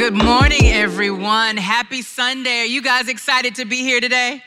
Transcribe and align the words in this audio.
Good 0.00 0.14
morning, 0.14 0.62
everyone. 0.64 1.58
Happy 1.58 2.00
Sunday. 2.00 2.60
Are 2.60 2.64
you 2.64 2.80
guys 2.80 3.06
excited 3.06 3.56
to 3.56 3.66
be 3.66 3.82
here 3.82 4.00
today? 4.00 4.42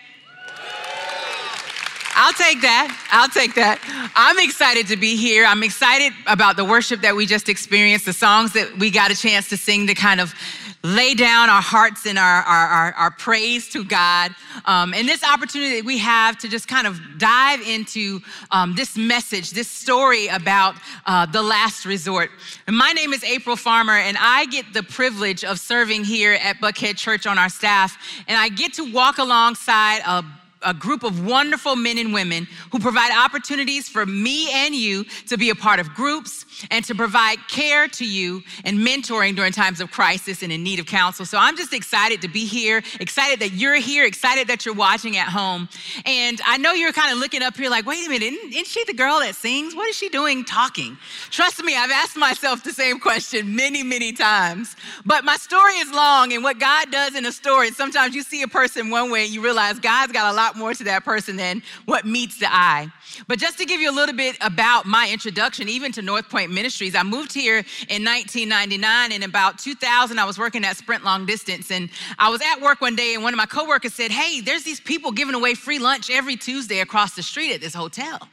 I'll 2.15 2.33
take 2.33 2.61
that. 2.61 3.07
I'll 3.11 3.29
take 3.29 3.53
that. 3.53 3.79
I'm 4.15 4.39
excited 4.39 4.87
to 4.87 4.97
be 4.97 5.15
here. 5.15 5.45
I'm 5.45 5.61
excited 5.61 6.11
about 6.25 6.55
the 6.55 6.65
worship 6.65 7.01
that 7.01 7.15
we 7.15 7.27
just 7.27 7.49
experienced, 7.49 8.07
the 8.07 8.13
songs 8.13 8.53
that 8.53 8.79
we 8.79 8.89
got 8.89 9.11
a 9.11 9.15
chance 9.15 9.47
to 9.49 9.57
sing 9.57 9.85
to 9.85 9.93
kind 9.93 10.19
of 10.19 10.33
lay 10.83 11.13
down 11.13 11.49
our 11.49 11.61
hearts 11.61 12.05
and 12.05 12.19
our, 12.19 12.41
our, 12.41 12.67
our, 12.67 12.93
our 12.93 13.11
praise 13.11 13.69
to 13.69 13.85
God. 13.85 14.35
Um, 14.65 14.93
and 14.93 15.07
this 15.07 15.23
opportunity 15.23 15.77
that 15.77 15.85
we 15.85 15.97
have 15.99 16.37
to 16.39 16.49
just 16.49 16.67
kind 16.67 16.85
of 16.85 16.99
dive 17.17 17.61
into 17.61 18.19
um, 18.51 18.75
this 18.75 18.97
message, 18.97 19.51
this 19.51 19.69
story 19.69 20.27
about 20.27 20.75
uh, 21.05 21.25
the 21.25 21.41
last 21.41 21.85
resort. 21.85 22.31
And 22.67 22.77
my 22.77 22.91
name 22.91 23.13
is 23.13 23.23
April 23.23 23.55
Farmer, 23.55 23.93
and 23.97 24.17
I 24.19 24.45
get 24.47 24.73
the 24.73 24.83
privilege 24.83 25.45
of 25.45 25.57
serving 25.57 26.03
here 26.03 26.33
at 26.33 26.57
Buckhead 26.57 26.97
Church 26.97 27.25
on 27.25 27.37
our 27.37 27.49
staff. 27.49 27.97
And 28.27 28.37
I 28.37 28.49
get 28.49 28.73
to 28.73 28.91
walk 28.91 29.19
alongside 29.19 30.01
a 30.05 30.25
a 30.65 30.73
group 30.73 31.03
of 31.03 31.25
wonderful 31.25 31.75
men 31.75 31.97
and 31.97 32.13
women 32.13 32.47
who 32.71 32.79
provide 32.79 33.11
opportunities 33.11 33.89
for 33.89 34.05
me 34.05 34.51
and 34.51 34.75
you 34.75 35.03
to 35.27 35.37
be 35.37 35.49
a 35.49 35.55
part 35.55 35.79
of 35.79 35.89
groups 35.93 36.45
and 36.71 36.83
to 36.85 36.95
provide 36.95 37.37
care 37.47 37.87
to 37.87 38.05
you 38.05 38.41
and 38.65 38.79
mentoring 38.79 39.35
during 39.35 39.51
times 39.51 39.79
of 39.79 39.91
crisis 39.91 40.43
and 40.43 40.51
in 40.51 40.63
need 40.63 40.79
of 40.79 40.85
counsel. 40.85 41.25
So 41.25 41.37
I'm 41.37 41.57
just 41.57 41.73
excited 41.73 42.21
to 42.21 42.27
be 42.27 42.45
here, 42.45 42.81
excited 42.99 43.39
that 43.39 43.53
you're 43.53 43.75
here, 43.75 44.05
excited 44.05 44.47
that 44.47 44.65
you're 44.65 44.75
watching 44.75 45.17
at 45.17 45.27
home. 45.27 45.69
And 46.05 46.39
I 46.45 46.57
know 46.57 46.73
you're 46.73 46.93
kind 46.93 47.11
of 47.11 47.19
looking 47.19 47.41
up 47.41 47.55
here 47.55 47.69
like, 47.69 47.85
wait 47.85 48.05
a 48.05 48.09
minute, 48.09 48.33
isn't, 48.33 48.49
isn't 48.51 48.67
she 48.67 48.83
the 48.85 48.93
girl 48.93 49.19
that 49.19 49.35
sings? 49.35 49.75
What 49.75 49.89
is 49.89 49.95
she 49.95 50.09
doing 50.09 50.45
talking? 50.45 50.97
Trust 51.29 51.63
me, 51.63 51.75
I've 51.75 51.91
asked 51.91 52.17
myself 52.17 52.63
the 52.63 52.73
same 52.73 52.99
question 52.99 53.55
many, 53.55 53.83
many 53.83 54.13
times. 54.13 54.75
But 55.05 55.23
my 55.23 55.37
story 55.37 55.73
is 55.73 55.91
long, 55.91 56.33
and 56.33 56.43
what 56.43 56.59
God 56.59 56.91
does 56.91 57.15
in 57.15 57.25
a 57.25 57.31
story, 57.31 57.71
sometimes 57.71 58.15
you 58.15 58.23
see 58.23 58.41
a 58.41 58.47
person 58.47 58.89
one 58.89 59.11
way 59.11 59.25
and 59.25 59.33
you 59.33 59.41
realize 59.41 59.79
God's 59.79 60.11
got 60.11 60.31
a 60.31 60.35
lot 60.35 60.52
more 60.55 60.73
to 60.73 60.83
that 60.85 61.03
person 61.03 61.35
than 61.35 61.61
what 61.85 62.05
meets 62.05 62.39
the 62.39 62.47
eye. 62.53 62.87
But 63.27 63.39
just 63.39 63.57
to 63.59 63.65
give 63.65 63.81
you 63.81 63.89
a 63.89 63.95
little 63.95 64.15
bit 64.15 64.37
about 64.41 64.85
my 64.85 65.09
introduction, 65.11 65.69
even 65.69 65.91
to 65.93 66.01
North 66.01 66.29
Point 66.29 66.51
Ministries, 66.51 66.95
I 66.95 67.03
moved 67.03 67.33
here 67.33 67.57
in 67.89 68.03
1999. 68.03 69.11
And 69.11 69.23
about 69.23 69.59
2000, 69.59 70.19
I 70.19 70.25
was 70.25 70.37
working 70.37 70.65
at 70.65 70.77
Sprint 70.77 71.03
Long 71.03 71.25
Distance. 71.25 71.71
And 71.71 71.89
I 72.17 72.29
was 72.29 72.41
at 72.41 72.61
work 72.61 72.81
one 72.81 72.95
day, 72.95 73.13
and 73.13 73.23
one 73.23 73.33
of 73.33 73.37
my 73.37 73.45
coworkers 73.45 73.93
said, 73.93 74.11
Hey, 74.11 74.41
there's 74.41 74.63
these 74.63 74.79
people 74.79 75.11
giving 75.11 75.35
away 75.35 75.53
free 75.53 75.79
lunch 75.79 76.09
every 76.09 76.35
Tuesday 76.35 76.79
across 76.79 77.15
the 77.15 77.23
street 77.23 77.53
at 77.53 77.61
this 77.61 77.73
hotel. 77.73 78.27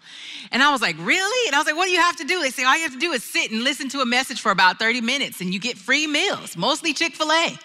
And 0.53 0.63
I 0.63 0.73
was 0.73 0.81
like, 0.81 0.97
Really? 0.99 1.49
And 1.49 1.55
I 1.55 1.59
was 1.59 1.67
like, 1.67 1.77
What 1.77 1.87
do 1.87 1.93
you 1.93 2.01
have 2.01 2.17
to 2.17 2.25
do? 2.25 2.41
They 2.41 2.51
say, 2.51 2.65
All 2.65 2.77
you 2.77 2.83
have 2.83 2.93
to 2.93 2.99
do 2.99 3.13
is 3.13 3.25
sit 3.25 3.51
and 3.51 3.63
listen 3.63 3.89
to 3.91 4.01
a 4.01 4.07
message 4.07 4.41
for 4.41 4.51
about 4.51 4.79
30 4.79 5.01
minutes, 5.01 5.41
and 5.41 5.53
you 5.53 5.61
get 5.61 5.79
free 5.79 6.07
meals, 6.07 6.57
mostly 6.57 6.93
Chick 6.93 7.15
fil 7.15 7.33
A. 7.33 7.59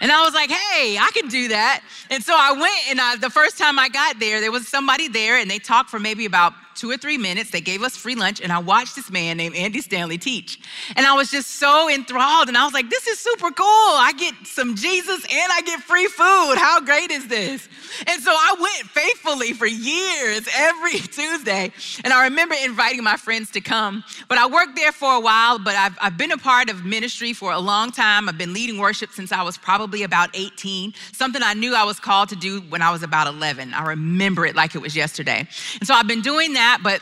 And 0.00 0.10
I 0.12 0.22
was 0.24 0.34
like, 0.34 0.50
hey, 0.50 0.98
I 0.98 1.10
can 1.14 1.28
do 1.28 1.48
that. 1.48 1.82
And 2.10 2.22
so 2.22 2.34
I 2.36 2.52
went, 2.52 2.90
and 2.90 3.00
I, 3.00 3.16
the 3.16 3.30
first 3.30 3.58
time 3.58 3.78
I 3.78 3.88
got 3.88 4.18
there, 4.18 4.40
there 4.40 4.52
was 4.52 4.68
somebody 4.68 5.08
there, 5.08 5.38
and 5.38 5.50
they 5.50 5.58
talked 5.58 5.90
for 5.90 6.00
maybe 6.00 6.26
about 6.26 6.52
two 6.74 6.90
or 6.90 6.96
three 6.96 7.18
minutes. 7.18 7.50
They 7.50 7.60
gave 7.60 7.82
us 7.82 7.96
free 7.96 8.14
lunch, 8.14 8.40
and 8.40 8.52
I 8.52 8.58
watched 8.58 8.96
this 8.96 9.10
man 9.10 9.36
named 9.36 9.56
Andy 9.56 9.80
Stanley 9.80 10.18
teach. 10.18 10.58
And 10.96 11.06
I 11.06 11.14
was 11.14 11.30
just 11.30 11.52
so 11.52 11.88
enthralled, 11.88 12.48
and 12.48 12.56
I 12.56 12.64
was 12.64 12.74
like, 12.74 12.90
this 12.90 13.06
is 13.06 13.18
super 13.18 13.50
cool. 13.50 13.64
I 13.66 14.12
get 14.16 14.34
some 14.44 14.74
Jesus 14.74 15.24
and 15.24 15.52
I 15.52 15.60
get 15.62 15.80
free 15.80 16.06
food. 16.06 16.56
How 16.56 16.80
great 16.80 17.10
is 17.10 17.28
this? 17.28 17.68
And 18.06 18.22
so 18.22 18.30
I 18.30 18.56
went 18.60 18.90
faithfully 18.90 19.52
for 19.52 19.66
years 19.66 20.48
every 20.56 20.98
Tuesday. 20.98 21.72
And 22.02 22.12
I 22.12 22.24
remember 22.24 22.54
inviting 22.62 23.02
my 23.02 23.16
friends 23.16 23.50
to 23.52 23.60
come. 23.60 24.04
But 24.28 24.38
I 24.38 24.46
worked 24.46 24.76
there 24.76 24.92
for 24.92 25.14
a 25.14 25.20
while, 25.20 25.58
but 25.58 25.74
I've, 25.74 25.96
I've 26.00 26.18
been 26.18 26.32
a 26.32 26.38
part 26.38 26.70
of 26.70 26.84
ministry 26.84 27.32
for 27.32 27.52
a 27.52 27.58
long 27.58 27.90
time. 27.90 28.28
I've 28.28 28.38
been 28.38 28.52
leading 28.52 28.78
worship 28.78 29.10
since 29.10 29.32
I 29.32 29.42
was 29.42 29.56
probably 29.58 30.02
about 30.02 30.30
18, 30.34 30.94
something 31.12 31.42
I 31.44 31.54
knew 31.54 31.74
I 31.74 31.84
was 31.84 32.00
called 32.00 32.28
to 32.30 32.36
do 32.36 32.60
when 32.62 32.82
I 32.82 32.90
was 32.90 33.02
about 33.02 33.26
11. 33.26 33.74
I 33.74 33.84
remember 33.84 34.46
it 34.46 34.54
like 34.56 34.74
it 34.74 34.82
was 34.82 34.96
yesterday. 34.96 35.46
And 35.78 35.86
so 35.86 35.94
I've 35.94 36.08
been 36.08 36.22
doing 36.22 36.54
that 36.54 36.63
that, 36.64 36.80
but 36.82 37.00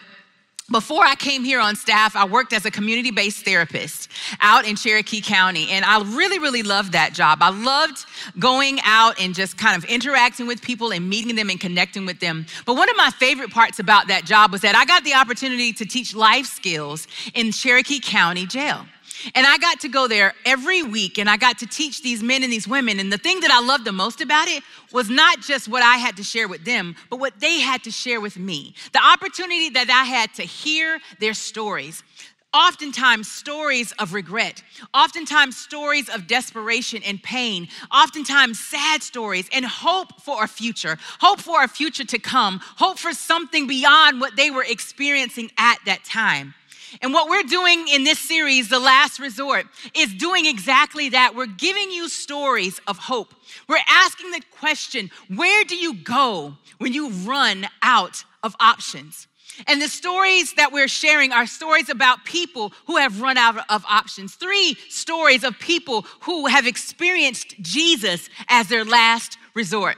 before 0.71 1.05
I 1.05 1.15
came 1.15 1.45
here 1.45 1.61
on 1.61 1.77
staff, 1.77 2.17
I 2.17 2.25
worked 2.25 2.53
as 2.53 2.65
a 2.65 2.71
community 2.71 3.11
based 3.11 3.45
therapist 3.45 4.09
out 4.41 4.67
in 4.67 4.75
Cherokee 4.75 5.21
County. 5.21 5.69
And 5.71 5.85
I 5.85 6.01
really, 6.03 6.39
really 6.39 6.63
loved 6.63 6.93
that 6.93 7.13
job. 7.13 7.39
I 7.43 7.51
loved 7.51 8.07
going 8.39 8.79
out 8.85 9.21
and 9.21 9.35
just 9.35 9.59
kind 9.59 9.77
of 9.77 9.85
interacting 9.85 10.47
with 10.47 10.63
people 10.63 10.93
and 10.93 11.09
meeting 11.09 11.37
them 11.37 11.51
and 11.51 11.61
connecting 11.61 12.07
with 12.07 12.21
them. 12.21 12.47
But 12.65 12.77
one 12.77 12.89
of 12.89 12.97
my 12.97 13.11
favorite 13.11 13.51
parts 13.51 13.79
about 13.79 14.09
that 14.09 14.25
job 14.25 14.51
was 14.51 14.63
that 14.63 14.75
I 14.75 14.85
got 14.85 15.05
the 15.05 15.15
opportunity 15.15 15.73
to 15.75 15.85
teach 15.85 16.15
life 16.15 16.47
skills 16.47 17.07
in 17.35 17.53
Cherokee 17.53 18.01
County 18.01 18.47
Jail. 18.47 18.87
And 19.35 19.47
I 19.47 19.59
got 19.59 19.81
to 19.81 19.89
go 19.89 20.09
there 20.09 20.35
every 20.45 20.83
week 20.83 21.19
and 21.19 21.29
I 21.29 21.37
got 21.37 21.59
to 21.59 21.67
teach 21.67 22.03
these 22.03 22.23
men 22.23 22.43
and 22.43 22.53
these 22.53 22.69
women. 22.69 22.99
And 23.01 23.13
the 23.13 23.19
thing 23.19 23.41
that 23.41 23.51
I 23.51 23.61
loved 23.65 23.85
the 23.85 23.93
most 23.93 24.21
about 24.21 24.49
it 24.49 24.63
was 24.93 25.09
not 25.09 25.41
just 25.41 25.69
what 25.69 25.83
I 25.83 25.97
had 25.97 26.17
to 26.17 26.23
share 26.23 26.49
with 26.49 26.65
them, 26.65 26.97
but 27.11 27.19
what 27.19 27.41
they 27.41 27.61
had 27.61 27.85
to 27.85 27.91
share 27.91 28.21
with 28.21 28.37
me. 28.37 28.75
The 28.93 29.05
opportunity 29.05 29.71
that 29.71 29.91
I 29.91 30.05
had 30.05 30.35
to 30.35 30.43
hear 30.43 30.99
their 31.19 31.35
stories. 31.35 32.03
Oftentimes, 32.55 33.31
stories 33.31 33.93
of 33.93 34.13
regret, 34.13 34.63
oftentimes, 34.93 35.57
stories 35.57 36.11
of 36.11 36.27
desperation 36.27 37.03
and 37.03 37.23
pain, 37.23 37.67
oftentimes, 37.91 38.61
sad 38.61 39.03
stories 39.03 39.49
and 39.55 39.65
hope 39.65 40.21
for 40.21 40.45
a 40.45 40.47
future, 40.47 40.99
hope 41.21 41.41
for 41.41 41.65
a 41.65 41.69
future 41.69 42.05
to 42.05 42.19
come, 42.19 42.61
hope 42.77 42.99
for 42.99 43.15
something 43.15 43.67
beyond 43.67 44.21
what 44.21 44.37
they 44.37 44.51
were 44.51 44.65
experiencing 44.69 45.51
at 45.57 45.79
that 45.87 46.05
time. 46.05 46.53
And 47.01 47.13
what 47.13 47.29
we're 47.29 47.43
doing 47.43 47.87
in 47.89 48.05
this 48.05 48.19
series, 48.19 48.69
The 48.69 48.79
Last 48.79 49.19
Resort, 49.19 49.67
is 49.95 50.13
doing 50.15 50.47
exactly 50.47 51.09
that. 51.11 51.35
We're 51.35 51.47
giving 51.47 51.91
you 51.91 52.09
stories 52.09 52.81
of 52.87 52.99
hope. 52.99 53.35
We're 53.69 53.79
asking 53.89 54.33
the 54.33 54.43
question 54.59 55.11
where 55.29 55.65
do 55.65 55.77
you 55.77 55.95
go 55.95 56.57
when 56.79 56.93
you 56.93 57.09
run 57.11 57.67
out 57.83 58.25
of 58.43 58.55
options? 58.61 59.29
And 59.67 59.81
the 59.81 59.89
stories 59.89 60.55
that 60.55 60.73
we're 60.73 60.89
sharing 60.89 61.33
are 61.33 61.47
stories 61.47 61.89
about 61.89 62.25
people 62.25 62.73
who 62.87 62.97
have 62.97 63.21
run 63.21 63.37
out 63.37 63.59
of 63.69 63.85
options. 63.89 64.35
Three 64.35 64.77
stories 64.89 65.45
of 65.45 65.59
people 65.59 66.07
who 66.21 66.47
have 66.47 66.67
experienced 66.67 67.61
Jesus 67.61 68.29
as 68.49 68.69
their 68.69 68.85
last 68.85 69.37
resort. 69.55 69.97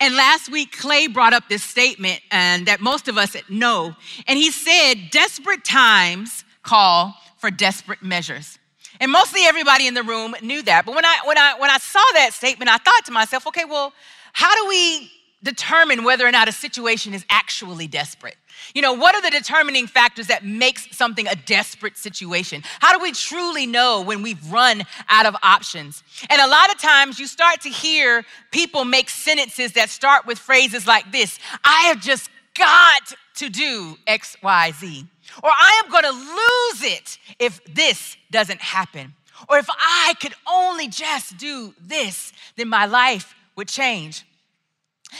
And 0.00 0.16
last 0.16 0.50
week, 0.50 0.76
Clay 0.76 1.06
brought 1.06 1.32
up 1.32 1.48
this 1.48 1.62
statement 1.62 2.20
and 2.30 2.66
that 2.66 2.80
most 2.80 3.08
of 3.08 3.18
us 3.18 3.36
know. 3.48 3.94
And 4.26 4.38
he 4.38 4.50
said, 4.50 5.10
desperate 5.10 5.64
times 5.64 6.44
call 6.62 7.14
for 7.38 7.50
desperate 7.50 8.02
measures. 8.02 8.58
And 9.00 9.12
mostly 9.12 9.42
everybody 9.44 9.86
in 9.86 9.94
the 9.94 10.02
room 10.02 10.34
knew 10.42 10.62
that. 10.62 10.84
But 10.84 10.94
when 10.94 11.04
I 11.04 11.18
when 11.24 11.38
I 11.38 11.54
when 11.58 11.70
I 11.70 11.78
saw 11.78 12.02
that 12.14 12.32
statement, 12.32 12.68
I 12.68 12.78
thought 12.78 13.04
to 13.06 13.12
myself, 13.12 13.46
okay, 13.46 13.64
well, 13.64 13.92
how 14.32 14.54
do 14.54 14.68
we 14.68 15.10
determine 15.42 16.04
whether 16.04 16.26
or 16.26 16.30
not 16.30 16.48
a 16.48 16.52
situation 16.52 17.14
is 17.14 17.24
actually 17.30 17.86
desperate? 17.86 18.36
You 18.74 18.82
know, 18.82 18.92
what 18.92 19.14
are 19.14 19.22
the 19.22 19.30
determining 19.30 19.86
factors 19.86 20.26
that 20.26 20.44
makes 20.44 20.96
something 20.96 21.26
a 21.26 21.34
desperate 21.34 21.96
situation? 21.96 22.62
How 22.80 22.92
do 22.92 23.02
we 23.02 23.12
truly 23.12 23.66
know 23.66 24.02
when 24.02 24.22
we've 24.22 24.50
run 24.50 24.82
out 25.08 25.26
of 25.26 25.36
options? 25.42 26.02
And 26.28 26.40
a 26.40 26.46
lot 26.46 26.70
of 26.70 26.80
times 26.80 27.18
you 27.18 27.26
start 27.26 27.60
to 27.62 27.68
hear 27.68 28.24
people 28.50 28.84
make 28.84 29.10
sentences 29.10 29.72
that 29.72 29.90
start 29.90 30.26
with 30.26 30.38
phrases 30.38 30.86
like 30.86 31.10
this 31.12 31.38
I 31.64 31.82
have 31.88 32.00
just 32.00 32.30
got 32.56 33.14
to 33.36 33.48
do 33.48 33.96
X, 34.06 34.36
Y, 34.42 34.72
Z. 34.72 35.06
Or 35.42 35.50
I 35.50 35.82
am 35.84 35.90
going 35.90 36.04
to 36.04 36.10
lose 36.10 36.92
it 36.92 37.18
if 37.38 37.62
this 37.72 38.16
doesn't 38.30 38.60
happen. 38.60 39.14
Or 39.48 39.58
if 39.58 39.68
I 39.70 40.14
could 40.20 40.34
only 40.50 40.88
just 40.88 41.36
do 41.36 41.74
this, 41.80 42.32
then 42.56 42.68
my 42.68 42.86
life 42.86 43.34
would 43.54 43.68
change. 43.68 44.24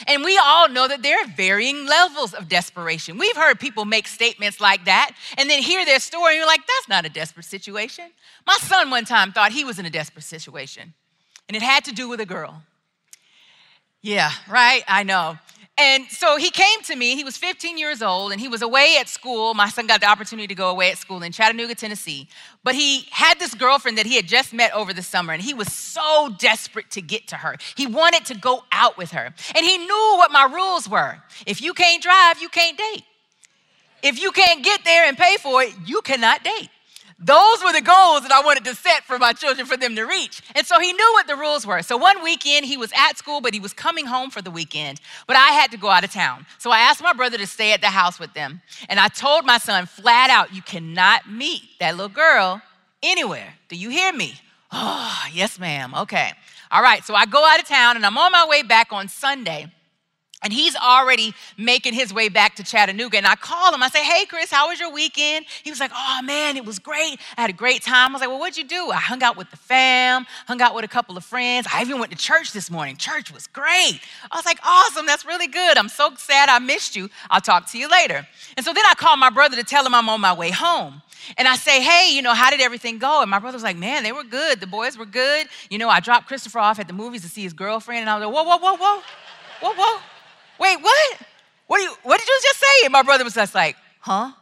And 0.07 0.23
we 0.23 0.39
all 0.39 0.69
know 0.69 0.87
that 0.87 1.03
there 1.03 1.23
are 1.23 1.27
varying 1.27 1.87
levels 1.87 2.35
of 2.35 2.49
desperation. 2.49 3.19
We've 3.19 3.37
heard 3.37 3.59
people 3.59 3.85
make 3.85 4.07
statements 4.07 4.61
like 4.61 4.85
that 4.85 5.13
and 5.37 5.49
then 5.49 5.63
hear 5.63 5.85
their 5.85 5.99
story 5.99 6.35
and 6.35 6.39
you're 6.39 6.47
like, 6.47 6.61
that's 6.67 6.89
not 6.89 7.07
a 7.07 7.09
desperate 7.09 7.47
situation. 7.47 8.11
My 8.47 8.57
son 8.61 8.91
one 8.91 9.05
time 9.05 9.33
thought 9.33 9.53
he 9.53 9.65
was 9.65 9.79
in 9.79 9.87
a 9.87 9.91
desperate 9.91 10.25
situation 10.25 10.95
and 11.49 11.57
it 11.57 11.63
had 11.63 11.85
to 11.87 11.93
do 11.93 12.09
with 12.09 12.21
a 12.21 12.27
girl. 12.27 12.63
Yeah, 14.03 14.31
right? 14.49 14.85
I 14.87 15.03
know. 15.03 15.39
And 15.79 16.11
so 16.11 16.37
he 16.37 16.51
came 16.51 16.83
to 16.83 16.97
me. 16.97 17.15
He 17.15 17.23
was 17.23 17.37
15 17.37 17.79
years 17.79 18.03
old 18.03 18.33
and 18.33 18.41
he 18.41 18.49
was 18.49 18.63
away 18.63 18.97
at 18.99 19.09
school. 19.09 19.55
My 19.55 19.69
son 19.69 19.87
got 19.87 20.01
the 20.01 20.09
opportunity 20.09 20.49
to 20.49 20.55
go 20.57 20.71
away 20.71 20.91
at 20.91 20.99
school 20.99 21.23
in 21.23 21.31
Chattanooga, 21.31 21.77
Tennessee. 21.77 22.29
But 22.65 22.75
he 22.75 23.07
had 23.13 23.39
this 23.39 23.55
girlfriend 23.55 23.97
that 23.97 24.05
he 24.05 24.17
had 24.17 24.27
just 24.27 24.53
met 24.53 24.75
over 24.75 24.93
the 24.93 25.05
summer 25.05 25.33
and 25.33 25.41
he 25.41 25.55
was 25.55 25.73
so 25.73 26.35
desperate 26.37 26.91
to 26.91 27.01
get 27.01 27.29
to 27.29 27.37
her. 27.37 27.57
He 27.77 27.87
wanted 27.87 28.25
to 28.27 28.35
go 28.35 28.65
out 28.73 28.99
with 28.99 29.13
her. 29.13 29.33
And 29.55 29.65
he 29.65 29.79
knew 29.79 30.15
what 30.17 30.33
my 30.33 30.45
rules 30.53 30.89
were. 30.89 31.19
If 31.47 31.63
you 31.63 31.73
can't 31.75 32.03
drive, 32.03 32.43
you 32.43 32.49
can't 32.49 32.77
date. 32.77 33.05
If 34.03 34.21
you 34.21 34.33
can't 34.33 34.65
get 34.65 34.85
there 34.85 35.07
and 35.07 35.17
pay 35.17 35.37
for 35.37 35.63
it, 35.63 35.75
you 35.87 36.01
cannot 36.03 36.43
date. 36.43 36.71
Those 37.21 37.65
were 37.65 37.73
the 37.73 37.81
goals 37.81 38.23
that 38.23 38.31
I 38.31 38.43
wanted 38.45 38.65
to 38.67 38.77
set 38.77 39.03
for 39.03 39.19
my 39.19 39.33
children 39.33 39.67
for 39.67 39.77
them 39.77 39.97
to 39.97 40.05
reach. 40.05 40.41
And 40.55 40.65
so 40.65 40.79
he 40.79 40.93
knew 40.93 41.13
what 41.15 41.27
the 41.27 41.35
rules 41.35 41.67
were. 41.67 41.83
So 41.83 41.97
one 41.97 42.23
weekend 42.23 42.65
he 42.65 42.77
was 42.77 42.93
at 42.97 43.19
school, 43.19 43.41
but 43.41 43.53
he 43.53 43.59
was 43.59 43.73
coming 43.73 44.07
home 44.07 44.31
for 44.31 44.41
the 44.41 44.53
weekend. 44.53 45.01
But 45.27 45.35
I 45.35 45.49
had 45.49 45.73
to 45.73 45.77
go 45.77 45.89
out 45.89 46.05
of 46.05 46.13
town. 46.13 46.47
So 46.59 46.71
I 46.71 46.79
asked 46.79 47.03
my 47.03 47.13
brother 47.13 47.37
to 47.37 47.47
stay 47.47 47.73
at 47.73 47.81
the 47.81 47.89
house 47.89 48.21
with 48.21 48.35
them. 48.35 48.63
And 48.89 49.01
I 49.01 49.09
told 49.09 49.45
my 49.45 49.59
son 49.59 49.87
flat 49.87 50.31
out, 50.31 50.55
you 50.55 50.63
cannot 50.63 51.29
meet 51.29 51.63
that 51.81 51.97
little 51.97 52.09
girl 52.09 52.63
anywhere. 53.03 53.55
Do 53.69 53.75
you 53.75 53.91
hear 53.91 54.13
me? 54.13 54.35
Oh, 54.71 55.25
yes, 55.33 55.59
ma'am. 55.59 55.95
Okay. 55.95 56.31
All 56.71 56.83
right. 56.83 57.03
So 57.05 57.17
I 57.17 57.27
go 57.27 57.45
out 57.45 57.59
of 57.59 57.67
town 57.67 57.97
and 57.97 58.07
I'm 58.07 58.17
on 58.17 58.31
my 58.31 58.47
way 58.47 58.63
back 58.63 58.93
on 58.93 59.09
Sunday. 59.09 59.73
And 60.41 60.53
he's 60.53 60.77
already 60.77 61.35
making 61.57 61.95
his 61.95 62.15
way 62.15 62.29
back 62.29 62.55
to 62.57 62.63
Chattanooga. 62.63 63.19
And 63.19 63.27
I 63.27 63.35
call 63.35 63.75
him. 63.75 63.83
I 63.83 63.89
say, 63.89 64.05
Hey, 64.05 64.25
Chris, 64.25 64.53
how 64.53 64.69
was 64.69 64.79
your 64.79 64.93
weekend? 64.93 65.47
He 65.65 65.71
was 65.71 65.81
like, 65.81 65.91
Oh, 65.93 66.21
man, 66.23 66.57
it 66.57 66.65
was 66.65 66.79
great. 66.79 67.19
I 67.37 67.41
had 67.41 67.51
a 67.51 67.55
great 67.55 67.83
time. 67.83 68.11
I 68.11 68.13
was 68.13 68.21
like, 68.21 68.31
Well, 68.31 68.39
what'd 68.39 68.57
you 68.57 68.65
do? 68.65 68.91
I 68.91 68.99
hung 68.99 69.23
out 69.25 69.37
with 69.37 69.51
the 69.51 69.57
fam, 69.57 70.27
hung 70.47 70.63
out 70.63 70.77
with 70.77 70.85
a 70.85 70.89
couple 70.89 71.17
of 71.17 71.25
friends. 71.25 71.67
I 71.73 71.81
even 71.81 71.99
went 71.99 72.13
to 72.13 72.19
church 72.19 72.53
this 72.53 72.71
morning. 72.71 72.97
Church 72.97 73.33
was 73.33 73.49
great. 73.49 74.01
I 74.31 74.37
was 74.37 74.47
like, 74.47 74.61
Awesome. 74.65 75.07
That's 75.07 75.25
really 75.25 75.49
good. 75.49 75.77
I'm 75.77 75.89
so 75.89 76.15
sad 76.17 76.49
I 76.49 76.61
missed 76.61 76.95
you. 76.95 77.11
I'll 77.31 77.41
talk 77.41 77.69
to 77.73 77.79
you 77.79 77.91
later. 77.91 78.27
And 78.57 78.65
so 78.65 78.73
then 78.73 78.85
I 78.89 78.95
called 78.95 79.19
my 79.19 79.31
brother 79.31 79.57
to 79.57 79.65
tell 79.65 79.85
him 79.85 79.95
I'm 79.95 80.09
on 80.09 80.21
my 80.21 80.35
way 80.35 80.51
home. 80.51 81.03
And 81.37 81.49
I 81.49 81.57
say, 81.57 81.83
hey, 81.83 82.15
you 82.15 82.23
know, 82.23 82.33
how 82.33 82.49
did 82.49 82.61
everything 82.61 82.99
go? 82.99 83.21
And 83.21 83.31
my 83.31 83.39
brother 83.39 83.57
was 83.57 83.63
like, 83.63 83.77
man, 83.77 84.03
they 84.03 84.13
were 84.13 84.25
good. 84.25 84.61
The 84.61 84.67
boys 84.67 84.97
were 84.97 85.05
good. 85.05 85.47
You 85.69 85.77
know, 85.77 85.89
I 85.89 86.01
dropped 86.01 86.27
Christopher 86.27 86.61
off 86.61 86.79
at 86.79 86.87
the 86.87 86.95
movies 86.95 87.21
to 87.23 87.29
see 87.29 87.43
his 87.43 87.53
girlfriend. 87.53 88.03
And 88.03 88.09
I 88.09 88.17
was 88.17 88.25
like, 88.25 88.35
whoa, 88.35 88.45
whoa, 88.45 88.57
whoa, 88.57 88.77
whoa, 88.77 89.03
whoa, 89.61 89.75
whoa 89.75 89.99
wait, 90.59 90.81
what? 90.81 91.19
What, 91.67 91.81
you, 91.83 91.93
what 92.03 92.19
did 92.19 92.29
you 92.29 92.39
just 92.43 92.59
say? 92.59 92.85
And 92.85 92.93
my 92.93 93.03
brother 93.03 93.25
was 93.25 93.35
just 93.35 93.55
like, 93.55 93.77
huh? 94.01 94.33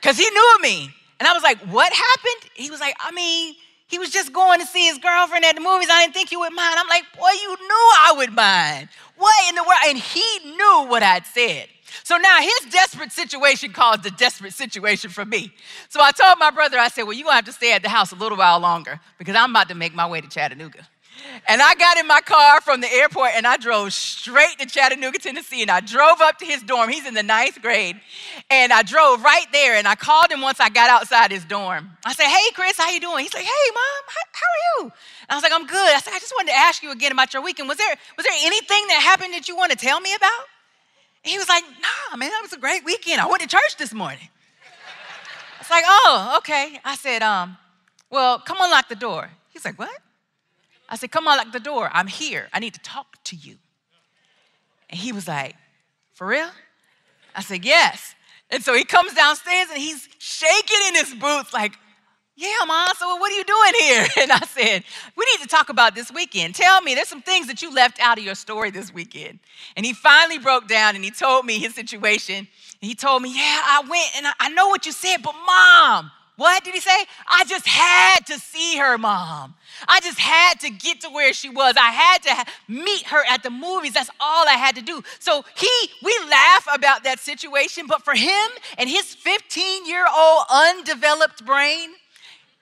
Because 0.00 0.18
he 0.18 0.28
knew 0.28 0.58
me. 0.60 0.90
And 1.18 1.26
I 1.26 1.32
was 1.32 1.42
like, 1.42 1.58
what 1.70 1.92
happened? 1.92 2.50
He 2.54 2.70
was 2.70 2.80
like, 2.80 2.94
I 3.00 3.10
mean, 3.12 3.54
he 3.86 3.98
was 3.98 4.10
just 4.10 4.32
going 4.32 4.60
to 4.60 4.66
see 4.66 4.86
his 4.86 4.98
girlfriend 4.98 5.44
at 5.44 5.54
the 5.54 5.60
movies. 5.60 5.88
I 5.90 6.02
didn't 6.02 6.14
think 6.14 6.32
you 6.32 6.40
would 6.40 6.52
mind. 6.52 6.76
I'm 6.78 6.88
like, 6.88 7.04
boy, 7.16 7.30
you 7.42 7.48
knew 7.48 7.92
I 8.00 8.14
would 8.16 8.32
mind. 8.32 8.88
What 9.16 9.34
in 9.48 9.54
the 9.54 9.62
world? 9.62 9.80
And 9.86 9.98
he 9.98 10.38
knew 10.44 10.86
what 10.88 11.02
I'd 11.02 11.24
said. 11.26 11.68
So 12.02 12.16
now 12.16 12.40
his 12.40 12.72
desperate 12.72 13.12
situation 13.12 13.72
caused 13.72 14.04
a 14.04 14.10
desperate 14.10 14.52
situation 14.52 15.10
for 15.10 15.24
me. 15.24 15.52
So 15.88 16.00
I 16.00 16.10
told 16.12 16.38
my 16.38 16.50
brother, 16.50 16.78
I 16.78 16.88
said, 16.88 17.04
well, 17.04 17.12
you're 17.12 17.24
going 17.24 17.32
to 17.32 17.36
have 17.36 17.44
to 17.46 17.52
stay 17.52 17.72
at 17.72 17.82
the 17.82 17.88
house 17.88 18.12
a 18.12 18.16
little 18.16 18.36
while 18.36 18.58
longer 18.58 19.00
because 19.18 19.36
I'm 19.36 19.50
about 19.50 19.68
to 19.68 19.74
make 19.74 19.94
my 19.94 20.06
way 20.06 20.20
to 20.20 20.28
Chattanooga. 20.28 20.86
And 21.48 21.62
I 21.62 21.74
got 21.74 21.96
in 21.96 22.06
my 22.06 22.20
car 22.20 22.60
from 22.60 22.80
the 22.80 22.92
airport 22.92 23.30
and 23.34 23.46
I 23.46 23.56
drove 23.56 23.92
straight 23.92 24.58
to 24.58 24.66
Chattanooga, 24.66 25.18
Tennessee. 25.18 25.62
And 25.62 25.70
I 25.70 25.80
drove 25.80 26.20
up 26.20 26.38
to 26.38 26.44
his 26.44 26.62
dorm. 26.62 26.90
He's 26.90 27.06
in 27.06 27.14
the 27.14 27.22
ninth 27.22 27.60
grade. 27.62 28.00
And 28.50 28.72
I 28.72 28.82
drove 28.82 29.22
right 29.22 29.46
there 29.52 29.76
and 29.76 29.86
I 29.86 29.94
called 29.94 30.30
him 30.30 30.40
once 30.40 30.60
I 30.60 30.68
got 30.68 30.90
outside 30.90 31.30
his 31.30 31.44
dorm. 31.44 31.90
I 32.04 32.12
said, 32.12 32.26
Hey, 32.26 32.50
Chris, 32.54 32.76
how 32.76 32.90
you 32.90 33.00
doing? 33.00 33.24
He's 33.24 33.34
like, 33.34 33.44
Hey, 33.44 33.70
mom, 33.72 34.04
how, 34.08 34.46
are 34.46 34.84
you? 34.84 34.84
And 34.84 35.30
I 35.30 35.34
was 35.34 35.42
like, 35.42 35.52
I'm 35.52 35.66
good. 35.66 35.94
I 35.94 36.00
said, 36.00 36.12
I 36.14 36.18
just 36.18 36.32
wanted 36.36 36.50
to 36.52 36.56
ask 36.56 36.82
you 36.82 36.92
again 36.92 37.12
about 37.12 37.32
your 37.32 37.42
weekend. 37.42 37.68
Was 37.68 37.78
there, 37.78 37.94
was 38.16 38.24
there 38.24 38.36
anything 38.42 38.86
that 38.88 39.00
happened 39.02 39.34
that 39.34 39.48
you 39.48 39.56
want 39.56 39.72
to 39.72 39.78
tell 39.78 40.00
me 40.00 40.14
about? 40.14 40.46
And 41.24 41.32
he 41.32 41.38
was 41.38 41.48
like, 41.48 41.64
Nah, 41.64 42.16
man, 42.16 42.30
that 42.30 42.40
was 42.42 42.52
a 42.52 42.58
great 42.58 42.84
weekend. 42.84 43.20
I 43.20 43.26
went 43.26 43.42
to 43.42 43.48
church 43.48 43.76
this 43.78 43.92
morning. 43.92 44.28
It's 45.66 45.70
like, 45.72 45.84
oh, 45.84 46.34
okay. 46.38 46.78
I 46.84 46.94
said, 46.94 47.22
um, 47.22 47.56
well, 48.08 48.38
come 48.38 48.58
unlock 48.60 48.88
the 48.88 48.94
door. 48.94 49.30
He's 49.52 49.64
like, 49.64 49.76
what? 49.80 49.90
I 50.88 50.96
said, 50.96 51.10
Come 51.10 51.28
on, 51.28 51.38
lock 51.38 51.52
the 51.52 51.60
door. 51.60 51.90
I'm 51.92 52.06
here. 52.06 52.48
I 52.52 52.60
need 52.60 52.74
to 52.74 52.80
talk 52.80 53.22
to 53.24 53.36
you. 53.36 53.56
And 54.90 54.98
he 54.98 55.12
was 55.12 55.28
like, 55.28 55.56
For 56.14 56.26
real? 56.26 56.48
I 57.34 57.42
said, 57.42 57.64
Yes. 57.64 58.14
And 58.50 58.62
so 58.62 58.74
he 58.74 58.84
comes 58.84 59.12
downstairs 59.12 59.68
and 59.72 59.78
he's 59.78 60.08
shaking 60.18 60.78
in 60.88 60.94
his 60.94 61.14
boots, 61.14 61.52
like, 61.52 61.76
Yeah, 62.36 62.48
mom, 62.66 62.88
so 62.96 63.16
what 63.16 63.32
are 63.32 63.34
you 63.34 63.44
doing 63.44 63.72
here? 63.80 64.06
And 64.22 64.32
I 64.32 64.40
said, 64.40 64.84
We 65.16 65.26
need 65.32 65.42
to 65.42 65.48
talk 65.48 65.68
about 65.68 65.94
this 65.94 66.12
weekend. 66.12 66.54
Tell 66.54 66.80
me, 66.80 66.94
there's 66.94 67.08
some 67.08 67.22
things 67.22 67.48
that 67.48 67.62
you 67.62 67.74
left 67.74 68.00
out 68.00 68.18
of 68.18 68.24
your 68.24 68.36
story 68.36 68.70
this 68.70 68.92
weekend. 68.92 69.40
And 69.76 69.84
he 69.84 69.92
finally 69.92 70.38
broke 70.38 70.68
down 70.68 70.94
and 70.94 71.04
he 71.04 71.10
told 71.10 71.44
me 71.44 71.58
his 71.58 71.74
situation. 71.74 72.36
And 72.36 72.88
he 72.88 72.94
told 72.94 73.22
me, 73.22 73.34
Yeah, 73.34 73.62
I 73.64 73.80
went 73.80 74.16
and 74.16 74.26
I, 74.38 74.48
know 74.50 74.68
what 74.68 74.86
you 74.86 74.92
said, 74.92 75.18
but 75.22 75.34
mom, 75.46 76.10
what 76.36 76.64
did 76.64 76.74
he 76.74 76.80
say? 76.80 77.06
I 77.26 77.44
just 77.44 77.66
had 77.66 78.26
to 78.26 78.38
see 78.38 78.76
her, 78.76 78.98
mom. 78.98 79.54
I 79.88 80.00
just 80.00 80.18
had 80.18 80.60
to 80.60 80.70
get 80.70 81.00
to 81.00 81.08
where 81.08 81.32
she 81.32 81.48
was. 81.48 81.74
I 81.76 81.90
had 81.90 82.22
to 82.24 82.52
meet 82.68 83.06
her 83.06 83.24
at 83.28 83.42
the 83.42 83.50
movies. 83.50 83.92
That's 83.94 84.10
all 84.20 84.46
I 84.46 84.54
had 84.54 84.74
to 84.76 84.82
do. 84.82 85.02
So 85.18 85.44
he, 85.56 85.90
we 86.02 86.16
laugh 86.30 86.66
about 86.72 87.04
that 87.04 87.20
situation, 87.20 87.86
but 87.86 88.04
for 88.04 88.14
him 88.14 88.50
and 88.76 88.88
his 88.88 89.14
15 89.14 89.86
year 89.86 90.06
old 90.14 90.44
undeveloped 90.50 91.44
brain, 91.44 91.90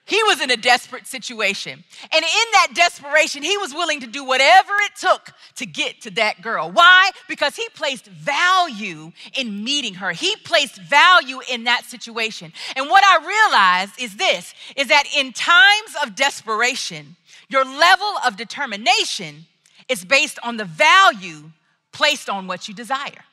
he 0.05 0.21
was 0.23 0.39
in 0.39 0.51
a 0.51 0.57
desperate 0.57 1.07
situation. 1.07 1.83
And 2.11 2.23
in 2.23 2.47
that 2.53 2.67
desperation, 2.75 3.41
he 3.41 3.57
was 3.57 3.73
willing 3.73 4.01
to 4.01 4.07
do 4.07 4.23
whatever 4.23 4.73
it 4.81 4.91
took 4.99 5.33
to 5.55 5.65
get 5.65 6.01
to 6.01 6.11
that 6.11 6.43
girl. 6.43 6.69
Why? 6.71 7.09
Because 7.27 7.55
he 7.55 7.67
placed 7.69 8.05
value 8.05 9.11
in 9.35 9.63
meeting 9.63 9.95
her. 9.95 10.11
He 10.11 10.35
placed 10.37 10.77
value 10.77 11.39
in 11.51 11.63
that 11.63 11.85
situation. 11.85 12.53
And 12.75 12.87
what 12.87 13.03
I 13.03 13.25
realized 13.25 13.99
is 13.99 14.15
this 14.15 14.53
is 14.75 14.87
that 14.89 15.05
in 15.15 15.33
times 15.33 15.95
of 16.03 16.15
desperation, 16.15 17.15
your 17.49 17.65
level 17.65 18.13
of 18.25 18.37
determination 18.37 19.45
is 19.89 20.05
based 20.05 20.37
on 20.43 20.57
the 20.57 20.65
value 20.65 21.51
placed 21.91 22.29
on 22.29 22.45
what 22.45 22.67
you 22.67 22.73
desire. 22.73 23.23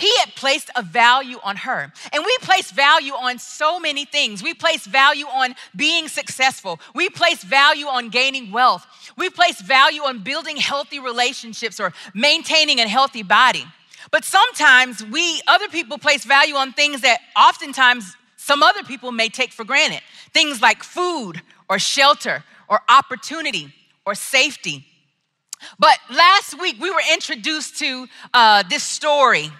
He 0.00 0.10
had 0.18 0.34
placed 0.34 0.70
a 0.74 0.82
value 0.82 1.36
on 1.44 1.56
her. 1.56 1.92
And 2.12 2.24
we 2.24 2.36
place 2.40 2.70
value 2.70 3.12
on 3.12 3.38
so 3.38 3.78
many 3.78 4.06
things. 4.06 4.42
We 4.42 4.54
place 4.54 4.86
value 4.86 5.26
on 5.26 5.54
being 5.76 6.08
successful. 6.08 6.80
We 6.94 7.10
place 7.10 7.44
value 7.44 7.86
on 7.86 8.08
gaining 8.08 8.50
wealth. 8.50 8.86
We 9.18 9.28
place 9.28 9.60
value 9.60 10.00
on 10.00 10.22
building 10.22 10.56
healthy 10.56 11.00
relationships 11.00 11.78
or 11.78 11.92
maintaining 12.14 12.80
a 12.80 12.88
healthy 12.88 13.22
body. 13.22 13.66
But 14.10 14.24
sometimes 14.24 15.04
we, 15.04 15.42
other 15.46 15.68
people, 15.68 15.98
place 15.98 16.24
value 16.24 16.54
on 16.54 16.72
things 16.72 17.02
that 17.02 17.18
oftentimes 17.36 18.16
some 18.36 18.62
other 18.62 18.82
people 18.82 19.12
may 19.12 19.28
take 19.28 19.52
for 19.52 19.64
granted. 19.64 20.00
Things 20.32 20.62
like 20.62 20.82
food 20.82 21.42
or 21.68 21.78
shelter 21.78 22.42
or 22.68 22.80
opportunity 22.88 23.74
or 24.06 24.14
safety. 24.14 24.86
But 25.78 25.98
last 26.10 26.58
week 26.58 26.76
we 26.80 26.90
were 26.90 27.02
introduced 27.12 27.78
to 27.80 28.06
uh, 28.32 28.62
this 28.70 28.82
story 28.82 29.50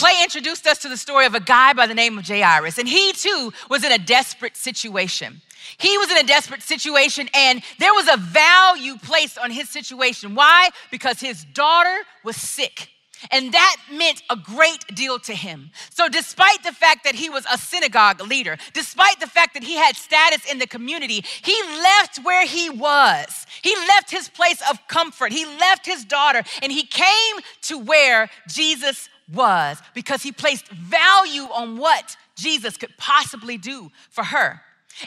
Clay 0.00 0.22
introduced 0.22 0.66
us 0.66 0.78
to 0.78 0.88
the 0.88 0.96
story 0.96 1.26
of 1.26 1.34
a 1.34 1.40
guy 1.40 1.74
by 1.74 1.86
the 1.86 1.92
name 1.92 2.16
of 2.16 2.26
Jairus, 2.26 2.78
and 2.78 2.88
he 2.88 3.12
too 3.12 3.52
was 3.68 3.84
in 3.84 3.92
a 3.92 3.98
desperate 3.98 4.56
situation. 4.56 5.42
He 5.76 5.98
was 5.98 6.10
in 6.10 6.16
a 6.16 6.22
desperate 6.22 6.62
situation, 6.62 7.28
and 7.34 7.60
there 7.78 7.92
was 7.92 8.08
a 8.08 8.16
value 8.16 8.96
placed 8.96 9.36
on 9.36 9.50
his 9.50 9.68
situation. 9.68 10.34
Why? 10.34 10.70
Because 10.90 11.20
his 11.20 11.44
daughter 11.44 11.94
was 12.24 12.36
sick. 12.36 12.88
And 13.30 13.52
that 13.52 13.76
meant 13.92 14.22
a 14.30 14.36
great 14.36 14.86
deal 14.94 15.18
to 15.18 15.34
him. 15.34 15.70
So, 15.90 16.08
despite 16.08 16.62
the 16.62 16.72
fact 16.72 17.04
that 17.04 17.14
he 17.14 17.28
was 17.28 17.44
a 17.52 17.58
synagogue 17.58 18.22
leader, 18.22 18.56
despite 18.72 19.20
the 19.20 19.26
fact 19.26 19.52
that 19.52 19.62
he 19.62 19.76
had 19.76 19.96
status 19.96 20.50
in 20.50 20.58
the 20.58 20.66
community, 20.66 21.22
he 21.42 21.62
left 21.62 22.20
where 22.22 22.46
he 22.46 22.70
was. 22.70 23.44
He 23.60 23.76
left 23.76 24.10
his 24.10 24.30
place 24.30 24.62
of 24.70 24.78
comfort. 24.88 25.32
He 25.32 25.44
left 25.44 25.84
his 25.84 26.06
daughter, 26.06 26.42
and 26.62 26.72
he 26.72 26.84
came 26.84 27.36
to 27.64 27.76
where 27.76 28.30
Jesus 28.48 29.10
was 29.32 29.80
because 29.94 30.22
he 30.22 30.32
placed 30.32 30.68
value 30.68 31.44
on 31.44 31.76
what 31.76 32.16
Jesus 32.36 32.76
could 32.76 32.96
possibly 32.96 33.58
do 33.58 33.90
for 34.10 34.24
her. 34.24 34.60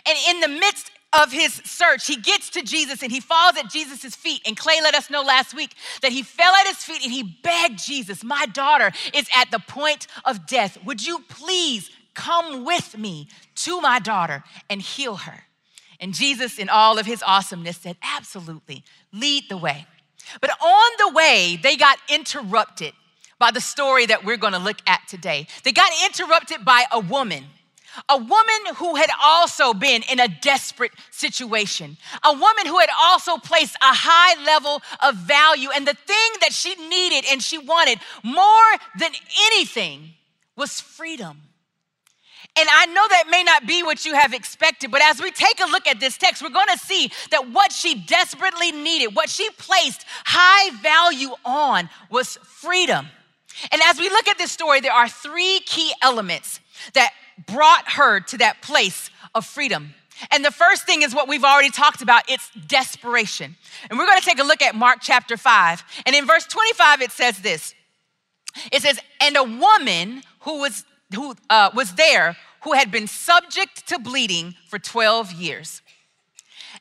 And 0.05 0.17
in 0.29 0.39
the 0.39 0.59
midst 0.59 0.91
of 1.13 1.31
his 1.31 1.53
search, 1.53 2.07
he 2.07 2.15
gets 2.15 2.49
to 2.51 2.61
Jesus 2.61 3.03
and 3.03 3.11
he 3.11 3.19
falls 3.19 3.57
at 3.57 3.69
Jesus' 3.69 4.15
feet. 4.15 4.41
And 4.45 4.57
Clay 4.57 4.79
let 4.81 4.95
us 4.95 5.09
know 5.09 5.21
last 5.21 5.53
week 5.53 5.75
that 6.01 6.11
he 6.11 6.23
fell 6.23 6.53
at 6.55 6.67
his 6.67 6.77
feet 6.77 7.03
and 7.03 7.11
he 7.11 7.23
begged 7.43 7.83
Jesus, 7.83 8.23
My 8.23 8.45
daughter 8.47 8.91
is 9.13 9.27
at 9.35 9.51
the 9.51 9.59
point 9.59 10.07
of 10.25 10.47
death. 10.47 10.83
Would 10.85 11.05
you 11.05 11.19
please 11.29 11.91
come 12.13 12.65
with 12.65 12.97
me 12.97 13.27
to 13.55 13.81
my 13.81 13.99
daughter 13.99 14.43
and 14.69 14.81
heal 14.81 15.17
her? 15.17 15.43
And 15.99 16.13
Jesus, 16.13 16.57
in 16.57 16.69
all 16.69 16.97
of 16.97 17.05
his 17.05 17.23
awesomeness, 17.25 17.77
said, 17.77 17.97
Absolutely, 18.01 18.83
lead 19.11 19.43
the 19.49 19.57
way. 19.57 19.85
But 20.41 20.51
on 20.61 20.91
the 20.97 21.13
way, 21.13 21.59
they 21.61 21.75
got 21.75 21.97
interrupted 22.09 22.93
by 23.43 23.51
the 23.51 23.59
story 23.59 24.05
that 24.05 24.23
we're 24.23 24.37
going 24.37 24.53
to 24.53 24.59
look 24.59 24.77
at 24.87 25.01
today. 25.05 25.45
They 25.65 25.73
got 25.73 25.91
interrupted 26.05 26.63
by 26.63 26.85
a 26.93 27.01
woman, 27.01 27.43
a 28.07 28.15
woman 28.15 28.75
who 28.77 28.95
had 28.95 29.09
also 29.21 29.73
been 29.73 30.01
in 30.09 30.17
a 30.21 30.29
desperate 30.29 30.93
situation, 31.11 31.97
a 32.23 32.31
woman 32.31 32.65
who 32.65 32.79
had 32.79 32.87
also 32.97 33.35
placed 33.35 33.75
a 33.81 33.93
high 33.93 34.41
level 34.45 34.81
of 35.01 35.15
value. 35.15 35.67
And 35.75 35.85
the 35.85 35.93
thing 35.93 36.31
that 36.39 36.53
she 36.53 36.73
needed 36.87 37.25
and 37.29 37.43
she 37.43 37.57
wanted 37.57 37.99
more 38.23 38.69
than 38.97 39.11
anything 39.51 40.11
was 40.55 40.79
freedom. 40.79 41.41
And 42.55 42.69
I 42.71 42.85
know 42.85 43.05
that 43.09 43.25
may 43.29 43.43
not 43.43 43.67
be 43.67 43.83
what 43.83 44.05
you 44.05 44.13
have 44.13 44.33
expected, 44.33 44.89
but 44.89 45.01
as 45.01 45.21
we 45.21 45.31
take 45.31 45.59
a 45.59 45.69
look 45.69 45.85
at 45.85 45.99
this 45.99 46.17
text, 46.17 46.41
we're 46.41 46.49
to 46.49 46.77
see 46.77 47.11
that 47.31 47.51
what 47.51 47.73
she 47.73 47.95
desperately 48.05 48.71
needed, 48.71 49.13
what 49.13 49.27
she 49.27 49.49
placed 49.57 50.05
high 50.23 50.69
value 50.81 51.31
on, 51.43 51.89
was 52.09 52.37
freedom. 52.43 53.07
And 53.71 53.81
as 53.85 53.99
we 53.99 54.09
look 54.09 54.27
at 54.27 54.37
this 54.37 54.51
story, 54.51 54.81
there 54.81 54.91
are 54.91 55.07
three 55.07 55.59
key 55.61 55.91
elements 56.01 56.59
that 56.93 57.13
brought 57.47 57.91
her 57.93 58.19
to 58.19 58.37
that 58.39 58.61
place 58.61 59.09
of 59.33 59.45
freedom. 59.45 59.93
And 60.31 60.45
the 60.45 60.51
first 60.51 60.85
thing 60.85 61.01
is 61.01 61.13
what 61.13 61.27
we've 61.27 61.43
already 61.43 61.69
talked 61.69 62.01
about 62.01 62.23
it's 62.29 62.49
desperation. 62.67 63.55
And 63.89 63.97
we're 63.97 64.05
going 64.05 64.19
to 64.19 64.25
take 64.25 64.39
a 64.39 64.43
look 64.43 64.61
at 64.61 64.75
Mark 64.75 64.99
chapter 65.01 65.37
5. 65.37 65.83
And 66.05 66.15
in 66.15 66.25
verse 66.25 66.45
25, 66.45 67.01
it 67.01 67.11
says 67.11 67.39
this 67.39 67.73
it 68.71 68.81
says, 68.81 68.99
And 69.19 69.35
a 69.35 69.43
woman 69.43 70.23
who 70.41 70.59
was, 70.59 70.85
who, 71.13 71.35
uh, 71.49 71.71
was 71.73 71.95
there 71.95 72.37
who 72.63 72.73
had 72.73 72.91
been 72.91 73.07
subject 73.07 73.87
to 73.87 73.99
bleeding 73.99 74.55
for 74.67 74.79
12 74.79 75.33
years. 75.33 75.81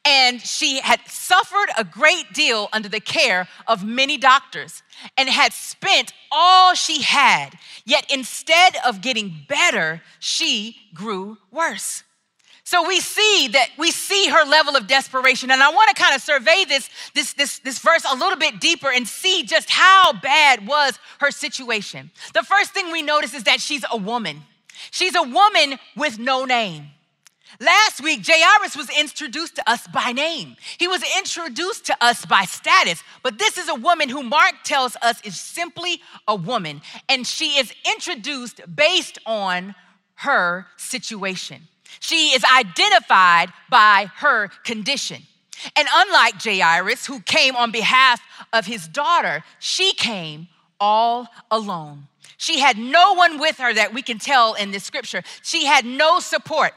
And 0.05 0.41
she 0.41 0.81
had 0.81 1.01
suffered 1.07 1.69
a 1.79 1.85
great 1.85 2.33
deal 2.33 2.69
under 2.73 2.89
the 2.89 3.01
care 3.01 3.49
of 3.69 3.85
many 3.85 4.17
doctors 4.17 4.83
and 5.17 5.29
had 5.29 5.53
spent 5.53 6.13
all 6.31 6.75
she 6.75 7.03
had. 7.03 7.51
Yet 7.85 8.11
instead 8.13 8.77
of 8.85 9.01
getting 9.01 9.45
better, 9.49 10.03
she 10.19 10.77
grew 10.93 11.39
worse. 11.53 12.03
So 12.65 12.87
we 12.87 13.01
see 13.01 13.49
that 13.53 13.69
we 13.77 13.91
see 13.91 14.29
her 14.29 14.45
level 14.45 14.77
of 14.77 14.87
desperation. 14.87 15.51
And 15.51 15.63
I 15.63 15.71
want 15.71 15.95
to 15.95 16.03
kind 16.03 16.15
of 16.15 16.23
survey 16.23 16.65
this, 16.67 16.89
this, 17.15 17.35
this, 17.35 17.59
this 17.59 17.79
verse 17.79 18.05
a 18.11 18.17
little 18.17 18.39
bit 18.39 18.61
deeper 18.61 18.91
and 18.91 19.07
see 19.07 19.43
just 19.43 19.69
how 19.69 20.13
bad 20.15 20.67
was 20.67 20.99
her 21.21 21.31
situation. 21.31 22.11
The 22.35 22.43
first 22.43 22.73
thing 22.73 22.91
we 22.91 23.03
notice 23.03 23.35
is 23.35 23.45
that 23.45 23.61
she's 23.61 23.85
a 23.91 23.97
woman. 23.97 24.43
She's 24.91 25.15
a 25.15 25.23
woman 25.23 25.79
with 25.97 26.19
no 26.19 26.45
name. 26.45 26.87
Last 27.61 28.03
week, 28.03 28.27
Jairus 28.27 28.77
was 28.77 28.89
introduced 28.91 29.57
to 29.57 29.71
us 29.71 29.87
by 29.87 30.13
name. 30.13 30.57
He 30.79 30.89
was 30.89 31.03
introduced 31.19 31.87
to 31.87 32.05
us 32.05 32.25
by 32.25 32.45
status, 32.45 33.03
but 33.23 33.39
this 33.39 33.59
is 33.59 33.69
a 33.69 33.75
woman 33.75 34.09
who 34.09 34.23
Mark 34.23 34.55
tells 34.65 34.97
us 35.03 35.21
is 35.25 35.39
simply 35.39 36.01
a 36.27 36.35
woman, 36.35 36.81
and 37.09 37.27
she 37.27 37.59
is 37.59 37.73
introduced 37.87 38.61
based 38.75 39.19
on 39.27 39.75
her 40.17 40.67
situation. 40.77 41.69
She 42.01 42.29
is 42.29 42.45
identified 42.45 43.53
by 43.71 44.11
her 44.17 44.49
condition. 44.65 45.23
And 45.77 45.87
unlike 45.93 46.43
Jairus, 46.43 47.07
who 47.07 47.21
came 47.21 47.55
on 47.55 47.71
behalf 47.71 48.21
of 48.53 48.67
his 48.67 48.89
daughter, 48.89 49.45
she 49.59 49.93
came 49.93 50.49
all 50.81 51.29
alone. 51.51 52.09
She 52.37 52.59
had 52.59 52.77
no 52.77 53.13
one 53.13 53.39
with 53.39 53.59
her 53.59 53.73
that 53.73 53.95
we 53.95 54.03
can 54.03 54.19
tell 54.19 54.55
in 54.55 54.73
this 54.73 54.83
scripture. 54.83 55.23
She 55.43 55.67
had 55.67 55.85
no 55.85 56.19
support. 56.19 56.73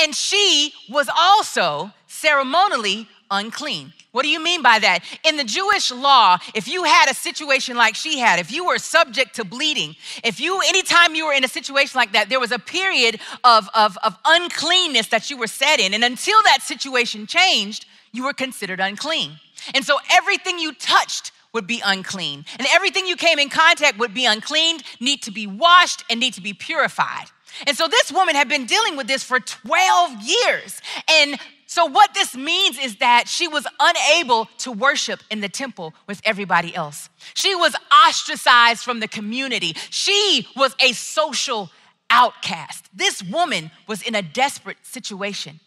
And 0.00 0.14
she 0.14 0.72
was 0.88 1.08
also 1.16 1.92
ceremonially 2.06 3.08
unclean. 3.30 3.92
What 4.12 4.22
do 4.22 4.28
you 4.28 4.38
mean 4.38 4.62
by 4.62 4.78
that? 4.78 5.00
In 5.24 5.36
the 5.36 5.42
Jewish 5.42 5.90
law, 5.90 6.38
if 6.54 6.68
you 6.68 6.84
had 6.84 7.10
a 7.10 7.14
situation 7.14 7.76
like 7.76 7.96
she 7.96 8.20
had, 8.20 8.38
if 8.38 8.52
you 8.52 8.64
were 8.64 8.78
subject 8.78 9.34
to 9.36 9.44
bleeding, 9.44 9.96
if 10.22 10.38
you, 10.38 10.60
anytime 10.68 11.16
you 11.16 11.26
were 11.26 11.32
in 11.32 11.42
a 11.42 11.48
situation 11.48 11.98
like 11.98 12.12
that, 12.12 12.28
there 12.28 12.38
was 12.38 12.52
a 12.52 12.58
period 12.60 13.18
of, 13.42 13.68
of, 13.74 13.98
of 14.04 14.16
uncleanness 14.24 15.08
that 15.08 15.30
you 15.30 15.36
were 15.36 15.48
set 15.48 15.80
in. 15.80 15.94
And 15.94 16.04
until 16.04 16.40
that 16.44 16.62
situation 16.62 17.26
changed, 17.26 17.86
you 18.12 18.24
were 18.24 18.32
considered 18.32 18.78
unclean. 18.78 19.32
And 19.74 19.84
so 19.84 19.98
everything 20.12 20.60
you 20.60 20.72
touched 20.74 21.32
would 21.52 21.66
be 21.66 21.82
unclean. 21.84 22.44
And 22.58 22.68
everything 22.72 23.06
you 23.06 23.16
came 23.16 23.40
in 23.40 23.48
contact 23.48 23.98
would 23.98 24.14
be 24.14 24.26
unclean, 24.26 24.80
need 25.00 25.22
to 25.22 25.32
be 25.32 25.46
washed, 25.46 26.04
and 26.08 26.20
need 26.20 26.34
to 26.34 26.40
be 26.40 26.52
purified. 26.52 27.26
And 27.66 27.76
so 27.76 27.88
this 27.88 28.12
woman 28.12 28.34
had 28.34 28.48
been 28.48 28.66
dealing 28.66 28.96
with 28.96 29.06
this 29.06 29.22
for 29.22 29.40
12 29.40 30.22
years. 30.22 30.80
And 31.08 31.38
so, 31.66 31.86
what 31.86 32.14
this 32.14 32.36
means 32.36 32.78
is 32.78 32.96
that 32.96 33.26
she 33.26 33.48
was 33.48 33.66
unable 33.80 34.46
to 34.58 34.70
worship 34.70 35.20
in 35.30 35.40
the 35.40 35.48
temple 35.48 35.92
with 36.06 36.20
everybody 36.24 36.72
else. 36.72 37.08
She 37.34 37.54
was 37.56 37.74
ostracized 38.06 38.84
from 38.84 39.00
the 39.00 39.08
community. 39.08 39.74
She 39.90 40.46
was 40.54 40.76
a 40.78 40.92
social 40.92 41.70
outcast. 42.10 42.88
This 42.94 43.22
woman 43.22 43.72
was 43.88 44.02
in 44.02 44.14
a 44.14 44.22
desperate 44.22 44.76
situation. 44.82 45.58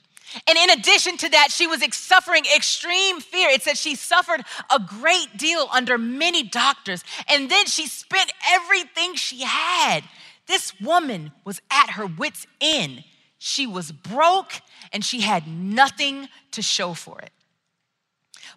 And 0.48 0.58
in 0.58 0.70
addition 0.79 1.17
to 1.17 1.29
that, 1.29 1.51
she 1.51 1.67
was 1.67 1.84
suffering 1.94 2.44
extreme 2.56 3.20
fear. 3.20 3.50
It 3.50 3.63
said 3.63 3.77
she 3.77 3.96
suffered 3.96 4.44
a 4.74 4.79
great 4.79 5.38
deal 5.38 5.67
under 5.74 5.98
many 5.98 6.44
doctors. 6.44 7.03
And 7.27 7.50
then 7.50 7.65
she 7.65 7.88
spent 7.88 8.32
everything 8.50 9.15
she 9.15 9.41
had 9.41 10.03
this 10.48 10.80
woman 10.80 11.32
was 11.44 11.62
at 11.70 11.92
her 11.92 12.06
wits' 12.06 12.48
end. 12.60 13.04
She 13.38 13.68
was 13.68 13.92
broke 13.92 14.54
and 14.92 15.04
she 15.04 15.22
had 15.22 15.48
nothing 15.48 16.30
to 16.51 16.62
show 16.62 16.94
for 16.94 17.20
it. 17.20 17.32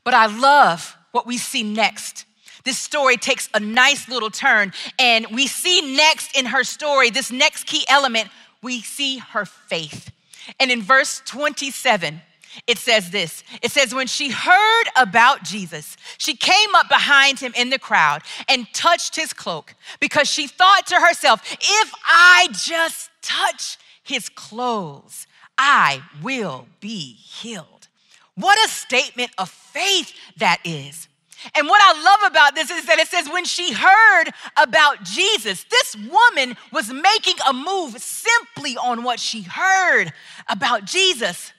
But 0.04 0.14
I 0.14 0.26
love 0.26 0.96
what 1.12 1.26
we 1.26 1.36
see 1.36 1.62
next. 1.62 2.24
This 2.64 2.78
story 2.78 3.16
takes 3.16 3.48
a 3.54 3.60
nice 3.60 4.08
little 4.08 4.30
turn, 4.30 4.72
and 4.98 5.26
we 5.32 5.46
see 5.46 5.96
next 5.96 6.36
in 6.36 6.46
her 6.46 6.62
story, 6.62 7.10
this 7.10 7.32
next 7.32 7.64
key 7.64 7.84
element, 7.88 8.28
we 8.62 8.82
see 8.82 9.18
her 9.18 9.46
faith. 9.46 10.10
And 10.58 10.70
in 10.70 10.82
verse 10.82 11.22
27, 11.24 12.20
it 12.66 12.78
says 12.78 13.10
this 13.10 13.44
it 13.62 13.70
says, 13.70 13.94
When 13.94 14.06
she 14.06 14.30
heard 14.30 14.84
about 14.96 15.42
Jesus, 15.42 15.96
she 16.18 16.34
came 16.34 16.74
up 16.74 16.88
behind 16.88 17.40
him 17.40 17.52
in 17.56 17.70
the 17.70 17.78
crowd 17.78 18.22
and 18.48 18.72
touched 18.72 19.16
his 19.16 19.32
cloak 19.32 19.74
because 20.00 20.28
she 20.28 20.46
thought 20.46 20.86
to 20.88 20.96
herself, 20.96 21.42
If 21.52 21.92
I 22.04 22.48
just 22.52 23.10
touch 23.22 23.78
his 24.02 24.28
clothes, 24.28 25.26
I 25.56 26.02
will 26.22 26.66
be 26.80 27.14
healed. 27.14 27.88
What 28.34 28.58
a 28.64 28.68
statement 28.68 29.30
of 29.38 29.50
faith 29.50 30.12
that 30.38 30.58
is. 30.64 31.08
And 31.54 31.68
what 31.68 31.80
I 31.82 32.02
love 32.02 32.30
about 32.32 32.54
this 32.54 32.70
is 32.70 32.86
that 32.86 32.98
it 32.98 33.08
says 33.08 33.28
when 33.28 33.44
she 33.44 33.72
heard 33.72 34.24
about 34.56 35.02
Jesus, 35.04 35.64
this 35.64 35.96
woman 35.96 36.56
was 36.72 36.92
making 36.92 37.36
a 37.48 37.52
move 37.52 37.98
simply 38.00 38.76
on 38.76 39.02
what 39.02 39.20
she 39.20 39.42
heard 39.42 40.12
about 40.48 40.84
Jesus. 40.84 41.52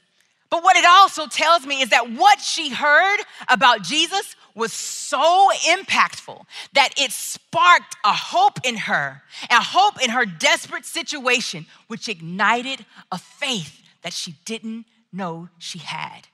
But 0.51 0.63
what 0.63 0.75
it 0.75 0.86
also 0.86 1.27
tells 1.27 1.65
me 1.65 1.81
is 1.81 1.89
that 1.89 2.12
what 2.12 2.41
she 2.41 2.70
heard 2.70 3.20
about 3.48 3.84
Jesus 3.84 4.36
was 4.53 4.74
so 4.74 5.50
impactful 5.70 6.43
that 6.74 6.89
it 6.98 7.12
sparked 7.12 7.96
a 8.03 8.13
hope 8.13 8.60
in 8.65 8.75
her, 8.75 9.24
a 9.50 9.63
hope 9.63 10.03
in 10.03 10.10
her 10.10 10.25
desperate 10.25 10.86
situation, 10.86 11.65
which 11.88 12.10
ignited 12.10 12.86
a 13.13 13.17
faith 13.17 13.81
that 14.01 14.12
she 14.12 14.36
didn't 14.43 14.86
know 15.13 15.48
she 15.58 15.79
had. 15.79 16.27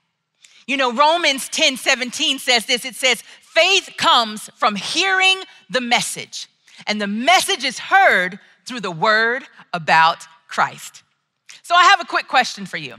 You 0.66 0.78
know, 0.78 0.92
Romans 0.92 1.48
10 1.50 1.78
17 1.78 2.40
says 2.40 2.66
this 2.66 2.86
it 2.86 2.96
says, 2.96 3.22
faith 3.22 3.92
comes 3.98 4.50
from 4.56 4.76
hearing 4.76 5.38
the 5.70 5.80
message, 5.80 6.48
and 6.88 7.00
the 7.00 7.08
message 7.08 7.64
is 7.64 7.78
heard 7.78 8.40
through 8.66 8.82
the 8.82 8.92
word 8.92 9.44
about 9.74 10.26
Christ. 10.48 11.04
So 11.62 11.76
I 11.76 11.84
have 11.84 12.02
a 12.02 12.06
quick 12.06 12.28
question 12.28 12.66
for 12.66 12.78
you. 12.78 12.96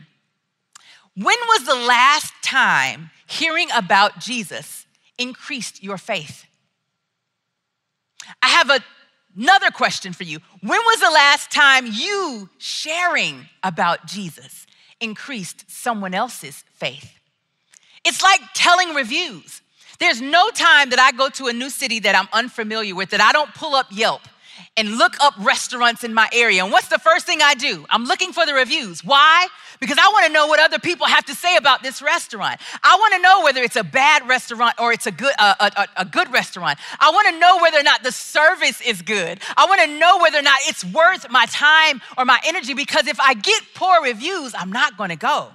When 1.21 1.37
was 1.49 1.67
the 1.67 1.75
last 1.75 2.33
time 2.43 3.11
hearing 3.27 3.67
about 3.75 4.21
Jesus 4.21 4.87
increased 5.19 5.83
your 5.83 5.99
faith? 5.99 6.47
I 8.41 8.47
have 8.47 8.71
a, 8.71 8.79
another 9.37 9.73
question 9.73 10.13
for 10.13 10.23
you. 10.23 10.39
When 10.61 10.79
was 10.79 11.01
the 11.01 11.11
last 11.11 11.51
time 11.51 11.87
you 11.91 12.49
sharing 12.59 13.49
about 13.65 14.07
Jesus 14.07 14.65
increased 15.01 15.65
someone 15.69 16.15
else's 16.15 16.63
faith? 16.75 17.13
It's 18.05 18.23
like 18.23 18.41
telling 18.55 18.95
reviews. 18.95 19.61
There's 19.99 20.21
no 20.21 20.51
time 20.51 20.91
that 20.91 21.01
I 21.01 21.11
go 21.11 21.31
to 21.31 21.49
a 21.49 21.53
new 21.53 21.71
city 21.71 21.99
that 21.99 22.15
I'm 22.15 22.29
unfamiliar 22.33 22.95
with 22.95 23.11
that 23.11 23.21
I 23.21 23.33
don't 23.33 23.53
pull 23.55 23.75
up 23.75 23.87
Yelp 23.91 24.23
and 24.77 24.97
look 24.97 25.15
up 25.21 25.35
restaurants 25.39 26.05
in 26.05 26.15
my 26.15 26.29
area. 26.33 26.63
And 26.63 26.73
what's 26.73 26.89
the 26.89 27.01
first 27.01 27.27
thing 27.27 27.41
I 27.43 27.55
do? 27.55 27.85
I'm 27.91 28.05
looking 28.05 28.33
for 28.33 28.47
the 28.47 28.55
reviews. 28.55 29.03
Why? 29.03 29.49
Because 29.81 29.99
I 29.99 30.09
want 30.13 30.27
to 30.27 30.33
know 30.33 30.47
what 30.47 30.61
other 30.61 30.79
people 30.79 31.07
have 31.07 31.25
to 31.27 31.35
say 31.35 31.57
about 31.57 31.83
this 31.83 32.03
restaurant. 32.03 32.61
I 32.83 32.97
want 32.97 33.15
to 33.15 33.21
know 33.21 33.43
whether 33.45 33.63
it's 33.63 33.77
a 33.77 33.85
bad 33.85 34.29
restaurant 34.29 34.75
or 34.81 34.93
it's 34.93 35.07
a 35.07 35.13
good, 35.13 35.33
uh, 35.39 35.55
a, 35.61 35.81
a, 35.81 35.89
a 35.99 36.05
good 36.05 36.33
restaurant. 36.33 36.79
I 36.99 37.11
want 37.11 37.29
to 37.29 37.39
know 37.39 37.59
whether 37.59 37.79
or 37.79 37.83
not 37.83 38.03
the 38.03 38.13
service 38.13 38.81
is 38.81 39.03
good. 39.03 39.41
I 39.57 39.67
want 39.67 39.81
to 39.83 39.99
know 39.99 40.19
whether 40.19 40.39
or 40.39 40.43
not 40.43 40.59
it's 40.63 40.85
worth 40.85 41.31
my 41.31 41.47
time 41.47 42.01
or 42.17 42.25
my 42.25 42.41
energy 42.45 42.75
because 42.75 43.07
if 43.07 43.21
I 43.21 43.35
get 43.35 43.63
poor 43.75 44.03
reviews, 44.03 44.53
I'm 44.57 44.73
not 44.73 44.97
going 44.97 45.11
to 45.11 45.17
go. 45.17 45.49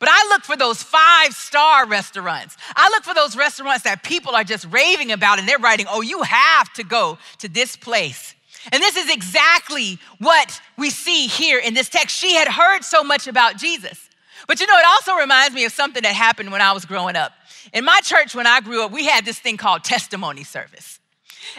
But 0.00 0.08
I 0.10 0.28
look 0.28 0.42
for 0.42 0.56
those 0.56 0.82
five 0.82 1.32
star 1.32 1.86
restaurants. 1.86 2.56
I 2.76 2.88
look 2.90 3.04
for 3.04 3.14
those 3.14 3.36
restaurants 3.36 3.82
that 3.82 4.02
people 4.02 4.34
are 4.34 4.44
just 4.44 4.66
raving 4.70 5.12
about 5.12 5.38
and 5.38 5.48
they're 5.48 5.58
writing, 5.58 5.86
oh, 5.88 6.02
you 6.02 6.22
have 6.22 6.72
to 6.74 6.84
go 6.84 7.18
to 7.38 7.48
this 7.48 7.76
place. 7.76 8.34
And 8.72 8.82
this 8.82 8.96
is 8.96 9.10
exactly 9.10 9.98
what 10.18 10.60
we 10.76 10.90
see 10.90 11.26
here 11.26 11.58
in 11.58 11.74
this 11.74 11.88
text. 11.88 12.16
She 12.16 12.34
had 12.34 12.48
heard 12.48 12.82
so 12.82 13.02
much 13.02 13.26
about 13.26 13.56
Jesus. 13.56 14.08
But 14.46 14.60
you 14.60 14.66
know, 14.66 14.76
it 14.76 14.84
also 14.86 15.14
reminds 15.14 15.54
me 15.54 15.64
of 15.64 15.72
something 15.72 16.02
that 16.02 16.14
happened 16.14 16.52
when 16.52 16.60
I 16.60 16.72
was 16.72 16.84
growing 16.84 17.16
up. 17.16 17.32
In 17.72 17.84
my 17.84 18.00
church, 18.02 18.34
when 18.34 18.46
I 18.46 18.60
grew 18.60 18.84
up, 18.84 18.92
we 18.92 19.06
had 19.06 19.24
this 19.24 19.38
thing 19.38 19.56
called 19.56 19.84
testimony 19.84 20.44
service. 20.44 21.00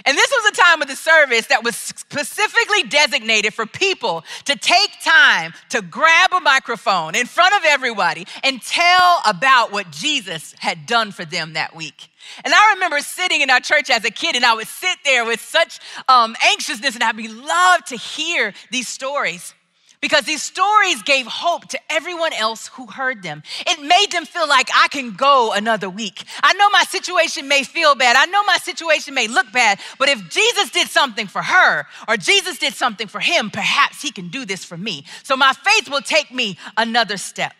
And 0.05 0.17
this 0.17 0.29
was 0.29 0.51
a 0.51 0.61
time 0.61 0.81
of 0.81 0.87
the 0.87 0.95
service 0.95 1.47
that 1.47 1.63
was 1.63 1.75
specifically 1.75 2.83
designated 2.83 3.53
for 3.53 3.65
people 3.65 4.23
to 4.45 4.55
take 4.55 4.91
time 5.03 5.53
to 5.69 5.81
grab 5.81 6.31
a 6.33 6.39
microphone 6.39 7.15
in 7.15 7.25
front 7.25 7.55
of 7.55 7.61
everybody 7.65 8.25
and 8.43 8.61
tell 8.61 9.21
about 9.25 9.71
what 9.71 9.91
Jesus 9.91 10.55
had 10.59 10.85
done 10.85 11.11
for 11.11 11.25
them 11.25 11.53
that 11.53 11.75
week. 11.75 12.08
And 12.43 12.53
I 12.53 12.73
remember 12.73 12.99
sitting 12.99 13.41
in 13.41 13.49
our 13.49 13.59
church 13.59 13.89
as 13.89 14.05
a 14.05 14.11
kid, 14.11 14.35
and 14.35 14.45
I 14.45 14.53
would 14.53 14.67
sit 14.67 14.97
there 15.03 15.25
with 15.25 15.39
such 15.39 15.79
um, 16.07 16.35
anxiousness, 16.51 16.95
and 16.95 17.03
I'd 17.03 17.17
be 17.17 17.27
loved 17.27 17.87
to 17.87 17.97
hear 17.97 18.53
these 18.71 18.87
stories 18.87 19.53
because 20.01 20.25
these 20.25 20.41
stories 20.41 21.01
gave 21.03 21.27
hope 21.27 21.67
to 21.69 21.79
everyone 21.89 22.33
else 22.33 22.67
who 22.67 22.87
heard 22.87 23.21
them. 23.21 23.43
It 23.67 23.81
made 23.81 24.11
them 24.11 24.25
feel 24.25 24.47
like 24.47 24.69
I 24.73 24.87
can 24.89 25.15
go 25.15 25.51
another 25.53 25.89
week. 25.89 26.23
I 26.41 26.53
know 26.53 26.69
my 26.69 26.83
situation 26.83 27.47
may 27.47 27.63
feel 27.63 27.95
bad. 27.95 28.15
I 28.15 28.25
know 28.25 28.43
my 28.43 28.57
situation 28.57 29.13
may 29.13 29.27
look 29.27 29.51
bad, 29.51 29.79
but 29.97 30.09
if 30.09 30.29
Jesus 30.29 30.69
did 30.71 30.87
something 30.87 31.27
for 31.27 31.41
her 31.41 31.85
or 32.07 32.17
Jesus 32.17 32.57
did 32.57 32.73
something 32.73 33.07
for 33.07 33.19
him, 33.19 33.49
perhaps 33.49 34.01
he 34.01 34.11
can 34.11 34.29
do 34.29 34.45
this 34.45 34.63
for 34.63 34.77
me. 34.77 35.05
So 35.23 35.35
my 35.35 35.53
faith 35.53 35.89
will 35.89 36.01
take 36.01 36.31
me 36.31 36.57
another 36.77 37.17
step. 37.17 37.53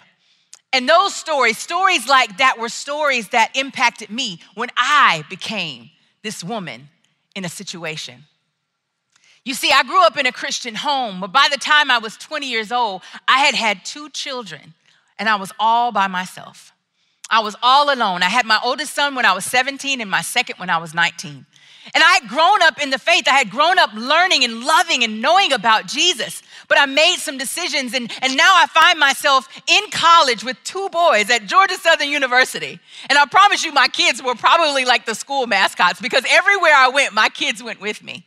And 0.72 0.88
those 0.88 1.16
stories, 1.16 1.58
stories 1.58 2.08
like 2.08 2.38
that, 2.38 2.60
were 2.60 2.70
stories 2.70 3.30
that 3.30 3.56
impacted 3.56 4.10
me 4.10 4.40
when 4.54 4.70
I 4.78 5.24
became 5.30 5.90
this 6.22 6.44
woman 6.44 6.90
in 7.36 7.46
a 7.46 7.50
situation. 7.50 8.26
You 9.46 9.54
see, 9.54 9.72
I 9.72 9.84
grew 9.84 10.06
up 10.06 10.18
in 10.18 10.28
a 10.28 10.32
Christian 10.32 10.76
home, 10.76 11.22
but 11.22 11.32
by 11.32 11.48
the 11.50 11.58
time 11.58 11.90
I 11.90 11.98
was 11.98 12.18
20 12.18 12.48
years 12.48 12.72
old, 12.72 13.02
I 13.28 13.40
had 13.40 13.56
had 13.56 13.84
two 13.84 14.10
children 14.10 14.74
and 15.18 15.28
I 15.28 15.36
was 15.36 15.52
all 15.60 15.92
by 15.92 16.08
myself. 16.08 16.72
I 17.30 17.40
was 17.42 17.56
all 17.62 17.94
alone. 17.94 18.24
I 18.24 18.30
had 18.30 18.46
my 18.46 18.60
oldest 18.64 18.94
son 18.94 19.16
when 19.16 19.26
I 19.26 19.34
was 19.34 19.46
17 19.46 20.02
and 20.02 20.10
my 20.10 20.22
second 20.22 20.58
when 20.58 20.70
I 20.70 20.78
was 20.78 20.94
19. 20.94 21.46
And 21.94 22.04
I 22.04 22.20
had 22.22 22.30
grown 22.30 22.62
up 22.64 22.82
in 22.82 22.90
the 22.90 23.00
faith. 23.00 23.28
I 23.28 23.38
had 23.38 23.50
grown 23.50 23.80
up 23.80 23.92
learning 23.94 24.44
and 24.44 24.64
loving 24.64 25.04
and 25.04 25.22
knowing 25.22 25.52
about 25.52 25.88
Jesus. 25.88 26.44
But 26.70 26.78
I 26.80 26.86
made 26.86 27.18
some 27.18 27.38
decisions, 27.38 27.94
and, 27.94 28.10
and 28.22 28.38
now 28.38 28.54
I 28.56 28.68
find 28.68 29.00
myself 29.00 29.50
in 29.68 29.90
college 29.92 30.44
with 30.44 30.56
two 30.64 30.88
boys 30.90 31.30
at 31.30 31.48
Georgia 31.48 31.76
Southern 31.76 32.10
University. 32.10 32.80
And 33.10 33.18
I 33.18 33.26
promise 33.26 33.66
you, 33.66 33.74
my 33.74 33.88
kids 33.90 34.24
were 34.24 34.36
probably 34.36 34.86
like 34.86 35.06
the 35.06 35.16
school 35.16 35.48
mascots 35.48 36.00
because 36.00 36.24
everywhere 36.30 36.74
I 36.76 36.88
went, 36.90 37.14
my 37.14 37.28
kids 37.30 37.62
went 37.62 37.82
with 37.82 38.02
me. 38.04 38.24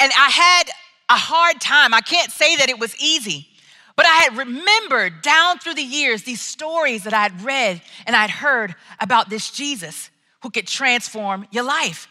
And 0.00 0.10
I 0.18 0.30
had 0.30 0.64
a 1.10 1.16
hard 1.16 1.60
time. 1.60 1.94
I 1.94 2.00
can't 2.00 2.32
say 2.32 2.56
that 2.56 2.68
it 2.68 2.78
was 2.78 2.96
easy, 3.00 3.48
but 3.96 4.06
I 4.06 4.16
had 4.24 4.36
remembered 4.36 5.22
down 5.22 5.58
through 5.58 5.74
the 5.74 5.82
years 5.82 6.22
these 6.22 6.40
stories 6.40 7.04
that 7.04 7.12
I 7.12 7.22
had 7.22 7.42
read 7.42 7.82
and 8.06 8.14
I'd 8.16 8.30
heard 8.30 8.74
about 9.00 9.28
this 9.28 9.50
Jesus 9.50 10.10
who 10.42 10.50
could 10.50 10.66
transform 10.66 11.46
your 11.50 11.64
life. 11.64 12.08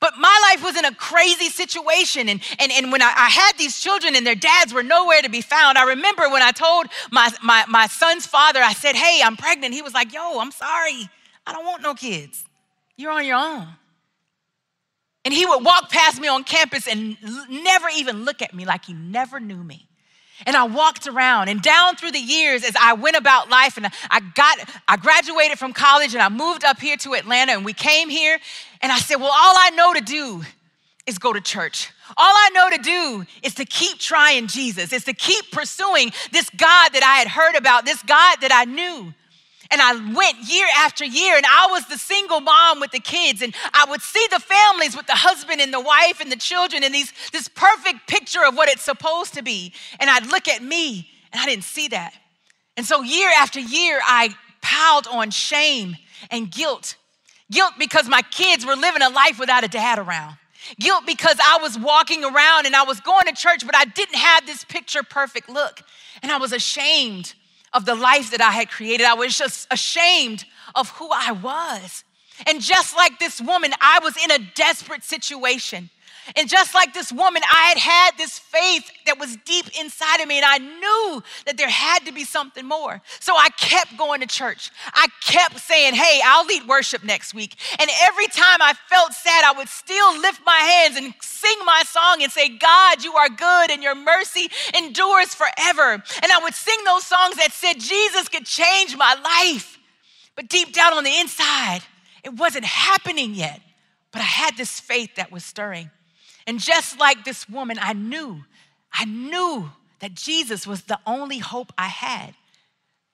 But 0.00 0.14
my 0.16 0.48
life 0.50 0.62
was 0.62 0.76
in 0.76 0.84
a 0.84 0.94
crazy 0.94 1.48
situation. 1.48 2.28
And, 2.28 2.40
and, 2.58 2.70
and 2.70 2.92
when 2.92 3.02
I, 3.02 3.12
I, 3.16 3.28
had 3.28 3.52
these 3.58 3.80
children 3.80 4.14
and 4.14 4.24
their 4.24 4.36
dads 4.36 4.72
were 4.72 4.84
nowhere 4.84 5.22
to 5.22 5.28
be 5.28 5.40
found, 5.40 5.76
I 5.76 5.84
remember 5.84 6.28
when 6.28 6.42
I 6.42 6.52
told 6.52 6.86
my, 7.10 7.30
my, 7.42 7.64
my 7.68 7.88
son's 7.88 8.24
father, 8.24 8.60
I 8.62 8.74
said, 8.74 8.94
Hey, 8.94 9.20
I'm 9.24 9.36
pregnant. 9.36 9.74
He 9.74 9.82
was 9.82 9.94
like, 9.94 10.12
Yo, 10.12 10.38
I'm 10.38 10.52
sorry. 10.52 11.08
I 11.46 11.52
don't 11.52 11.64
want 11.64 11.82
no 11.82 11.94
kids. 11.94 12.44
You're 12.96 13.10
on 13.10 13.24
your 13.24 13.38
own. 13.38 13.66
And 15.24 15.34
he 15.34 15.46
would 15.46 15.64
walk 15.64 15.90
past 15.90 16.20
me 16.20 16.28
on 16.28 16.44
campus 16.44 16.86
and 16.86 17.16
never 17.50 17.88
even 17.94 18.24
look 18.24 18.40
at 18.40 18.54
me 18.54 18.64
like 18.64 18.84
he 18.84 18.92
never 18.92 19.40
knew 19.40 19.62
me. 19.62 19.87
And 20.46 20.56
I 20.56 20.64
walked 20.64 21.06
around 21.06 21.48
and 21.48 21.60
down 21.60 21.96
through 21.96 22.12
the 22.12 22.20
years 22.20 22.64
as 22.64 22.74
I 22.80 22.92
went 22.92 23.16
about 23.16 23.50
life 23.50 23.76
and 23.76 23.86
I 24.10 24.20
got 24.34 24.58
I 24.86 24.96
graduated 24.96 25.58
from 25.58 25.72
college 25.72 26.14
and 26.14 26.22
I 26.22 26.28
moved 26.28 26.64
up 26.64 26.80
here 26.80 26.96
to 26.98 27.14
Atlanta 27.14 27.52
and 27.52 27.64
we 27.64 27.72
came 27.72 28.08
here 28.08 28.38
and 28.80 28.92
I 28.92 28.98
said, 28.98 29.16
"Well, 29.16 29.32
all 29.32 29.56
I 29.58 29.70
know 29.70 29.94
to 29.94 30.00
do 30.00 30.42
is 31.08 31.18
go 31.18 31.32
to 31.32 31.40
church. 31.40 31.90
All 32.16 32.34
I 32.34 32.50
know 32.50 32.70
to 32.70 32.82
do 32.82 33.24
is 33.42 33.54
to 33.54 33.64
keep 33.64 33.98
trying 33.98 34.46
Jesus, 34.46 34.92
is 34.92 35.04
to 35.04 35.12
keep 35.12 35.50
pursuing 35.50 36.12
this 36.30 36.48
God 36.50 36.90
that 36.92 37.02
I 37.02 37.18
had 37.18 37.28
heard 37.28 37.56
about, 37.56 37.84
this 37.84 38.02
God 38.02 38.38
that 38.40 38.52
I 38.52 38.64
knew. 38.64 39.12
And 39.70 39.82
I 39.82 39.92
went 40.14 40.38
year 40.48 40.66
after 40.78 41.04
year, 41.04 41.36
and 41.36 41.44
I 41.44 41.66
was 41.70 41.86
the 41.86 41.98
single 41.98 42.40
mom 42.40 42.80
with 42.80 42.90
the 42.90 43.00
kids, 43.00 43.42
and 43.42 43.54
I 43.74 43.84
would 43.88 44.00
see 44.00 44.26
the 44.30 44.40
families 44.40 44.96
with 44.96 45.06
the 45.06 45.14
husband 45.14 45.60
and 45.60 45.72
the 45.72 45.80
wife 45.80 46.20
and 46.20 46.32
the 46.32 46.36
children, 46.36 46.82
and 46.82 46.94
these, 46.94 47.12
this 47.32 47.48
perfect 47.48 48.08
picture 48.08 48.44
of 48.46 48.56
what 48.56 48.70
it's 48.70 48.82
supposed 48.82 49.34
to 49.34 49.42
be. 49.42 49.74
And 50.00 50.08
I'd 50.08 50.26
look 50.26 50.48
at 50.48 50.62
me, 50.62 51.10
and 51.32 51.40
I 51.40 51.44
didn't 51.44 51.64
see 51.64 51.88
that. 51.88 52.14
And 52.78 52.86
so, 52.86 53.02
year 53.02 53.30
after 53.36 53.60
year, 53.60 54.00
I 54.02 54.34
piled 54.62 55.06
on 55.10 55.30
shame 55.30 55.96
and 56.30 56.50
guilt. 56.50 56.96
Guilt 57.50 57.74
because 57.78 58.08
my 58.08 58.22
kids 58.22 58.64
were 58.64 58.76
living 58.76 59.02
a 59.02 59.10
life 59.10 59.38
without 59.38 59.64
a 59.64 59.68
dad 59.68 59.98
around. 59.98 60.36
Guilt 60.78 61.04
because 61.06 61.36
I 61.42 61.58
was 61.60 61.78
walking 61.78 62.24
around 62.24 62.66
and 62.66 62.74
I 62.74 62.82
was 62.82 63.00
going 63.00 63.26
to 63.26 63.32
church, 63.32 63.64
but 63.64 63.76
I 63.76 63.84
didn't 63.84 64.16
have 64.16 64.46
this 64.46 64.64
picture 64.64 65.02
perfect 65.02 65.48
look. 65.48 65.82
And 66.22 66.32
I 66.32 66.38
was 66.38 66.52
ashamed 66.52 67.34
of 67.72 67.84
the 67.84 67.94
life 67.94 68.30
that 68.30 68.40
I 68.40 68.50
had 68.50 68.70
created. 68.70 69.06
I 69.06 69.14
was 69.14 69.36
just 69.36 69.66
ashamed 69.70 70.44
of 70.74 70.90
who 70.90 71.08
I 71.12 71.32
was. 71.32 72.04
And 72.46 72.60
just 72.60 72.96
like 72.96 73.18
this 73.18 73.40
woman, 73.40 73.72
I 73.80 74.00
was 74.02 74.14
in 74.22 74.30
a 74.30 74.38
desperate 74.54 75.02
situation. 75.02 75.90
And 76.36 76.48
just 76.48 76.74
like 76.74 76.94
this 76.94 77.12
woman, 77.12 77.42
I 77.44 77.68
had 77.74 77.78
had 77.78 78.18
this 78.18 78.38
faith 78.38 78.90
that 79.06 79.18
was 79.18 79.36
deep 79.44 79.66
inside 79.80 80.20
of 80.20 80.28
me, 80.28 80.36
and 80.36 80.44
I 80.46 80.58
knew 80.58 81.22
that 81.46 81.56
there 81.56 81.68
had 81.68 82.04
to 82.06 82.12
be 82.12 82.24
something 82.24 82.66
more. 82.66 83.00
So 83.20 83.34
I 83.34 83.48
kept 83.50 83.96
going 83.96 84.20
to 84.20 84.26
church. 84.26 84.70
I 84.92 85.08
kept 85.22 85.58
saying, 85.60 85.94
Hey, 85.94 86.20
I'll 86.24 86.46
lead 86.46 86.68
worship 86.68 87.04
next 87.04 87.34
week. 87.34 87.56
And 87.78 87.90
every 88.02 88.26
time 88.26 88.60
I 88.60 88.74
felt 88.88 89.12
sad, 89.12 89.44
I 89.44 89.52
would 89.56 89.68
still 89.68 90.18
lift 90.20 90.40
my 90.44 90.58
hands 90.58 90.96
and 90.96 91.14
sing 91.20 91.56
my 91.64 91.82
song 91.86 92.22
and 92.22 92.30
say, 92.30 92.48
God, 92.48 93.02
you 93.02 93.14
are 93.14 93.28
good, 93.28 93.70
and 93.70 93.82
your 93.82 93.94
mercy 93.94 94.48
endures 94.76 95.34
forever. 95.34 95.92
And 96.22 96.32
I 96.32 96.40
would 96.42 96.54
sing 96.54 96.78
those 96.84 97.06
songs 97.06 97.36
that 97.36 97.52
said, 97.52 97.80
Jesus 97.80 98.28
could 98.28 98.44
change 98.44 98.96
my 98.96 99.14
life. 99.14 99.78
But 100.36 100.48
deep 100.48 100.72
down 100.72 100.92
on 100.92 101.04
the 101.04 101.18
inside, 101.18 101.80
it 102.22 102.34
wasn't 102.34 102.64
happening 102.64 103.34
yet. 103.34 103.60
But 104.12 104.20
I 104.20 104.26
had 104.26 104.56
this 104.56 104.80
faith 104.80 105.16
that 105.16 105.32
was 105.32 105.44
stirring. 105.44 105.90
And 106.48 106.58
just 106.58 106.98
like 106.98 107.24
this 107.24 107.46
woman, 107.46 107.78
I 107.78 107.92
knew, 107.92 108.42
I 108.90 109.04
knew 109.04 109.70
that 110.00 110.14
Jesus 110.14 110.66
was 110.66 110.82
the 110.82 110.98
only 111.06 111.38
hope 111.38 111.74
I 111.76 111.88
had. 111.88 112.34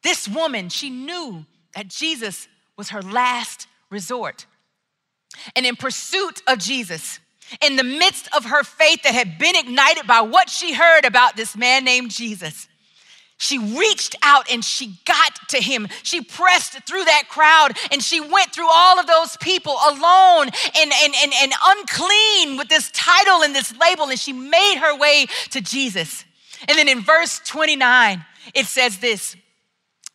This 0.05 0.29
woman, 0.29 0.69
she 0.69 0.89
knew 0.89 1.45
that 1.75 1.89
Jesus 1.89 2.47
was 2.77 2.91
her 2.91 3.03
last 3.03 3.67
resort. 3.91 4.47
And 5.57 5.67
in 5.67 5.75
pursuit 5.75 6.43
of 6.47 6.59
Jesus, 6.59 7.19
in 7.61 7.75
the 7.75 7.83
midst 7.83 8.29
of 8.37 8.45
her 8.45 8.63
faith 8.63 9.03
that 9.03 9.15
had 9.15 9.37
been 9.37 9.57
ignited 9.57 10.07
by 10.07 10.21
what 10.21 10.49
she 10.49 10.73
heard 10.73 11.05
about 11.05 11.35
this 11.35 11.57
man 11.57 11.85
named 11.85 12.13
Jesus, 12.13 12.69
she 13.45 13.59
reached 13.59 14.17
out 14.23 14.51
and 14.51 14.65
she 14.65 14.95
got 15.05 15.49
to 15.51 15.59
him. 15.59 15.87
She 16.03 16.23
pressed 16.23 16.73
through 16.87 17.05
that 17.05 17.25
crowd 17.29 17.73
and 17.93 18.03
she 18.03 18.21
went 18.21 18.55
through 18.55 18.69
all 18.71 18.99
of 18.99 19.07
those 19.07 19.37
people 19.37 19.77
alone 19.87 20.49
and, 20.77 20.93
and, 21.03 21.15
and, 21.23 21.33
and 21.43 21.53
unclean 21.67 22.57
with 22.57 22.69
this 22.69 22.91
title 22.93 23.43
and 23.43 23.55
this 23.55 23.75
label, 23.79 24.05
and 24.05 24.19
she 24.19 24.33
made 24.33 24.77
her 24.77 24.97
way 24.97 25.27
to 25.51 25.61
Jesus. 25.61 26.25
And 26.67 26.79
then 26.79 26.89
in 26.89 27.03
verse 27.03 27.41
29, 27.45 28.25
it 28.55 28.67
says 28.67 28.99
this 28.99 29.37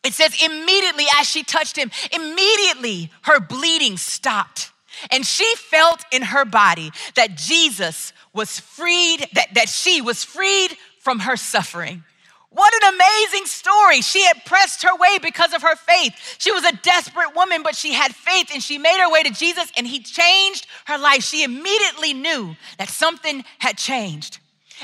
it 0.02 0.14
says, 0.14 0.42
immediately 0.42 1.04
as 1.18 1.28
she 1.28 1.42
touched 1.42 1.76
him, 1.76 1.90
immediately 2.10 3.10
her 3.22 3.38
bleeding 3.38 3.96
stopped. 3.98 4.72
And 5.10 5.26
she 5.26 5.54
felt 5.56 6.04
in 6.10 6.22
her 6.22 6.44
body 6.44 6.90
that 7.16 7.36
Jesus 7.36 8.12
was 8.34 8.58
freed, 8.58 9.28
that, 9.34 9.54
that 9.54 9.68
she 9.68 10.00
was 10.00 10.24
freed 10.24 10.76
from 11.00 11.20
her 11.20 11.36
suffering. 11.36 12.02
What 12.50 12.74
an 12.82 12.94
amazing 12.94 13.46
story. 13.46 14.00
She 14.00 14.24
had 14.24 14.44
pressed 14.44 14.82
her 14.82 14.96
way 14.96 15.18
because 15.22 15.54
of 15.54 15.62
her 15.62 15.76
faith. 15.76 16.36
She 16.38 16.50
was 16.50 16.64
a 16.64 16.72
desperate 16.72 17.34
woman, 17.36 17.62
but 17.62 17.76
she 17.76 17.92
had 17.92 18.12
faith 18.14 18.50
and 18.52 18.60
she 18.60 18.76
made 18.76 18.98
her 19.00 19.10
way 19.10 19.22
to 19.22 19.30
Jesus 19.30 19.70
and 19.76 19.86
he 19.86 20.00
changed 20.00 20.66
her 20.86 20.98
life. 20.98 21.22
She 21.22 21.44
immediately 21.44 22.12
knew 22.12 22.56
that 22.78 22.88
something 22.88 23.44
had 23.60 23.78
changed. 23.78 24.40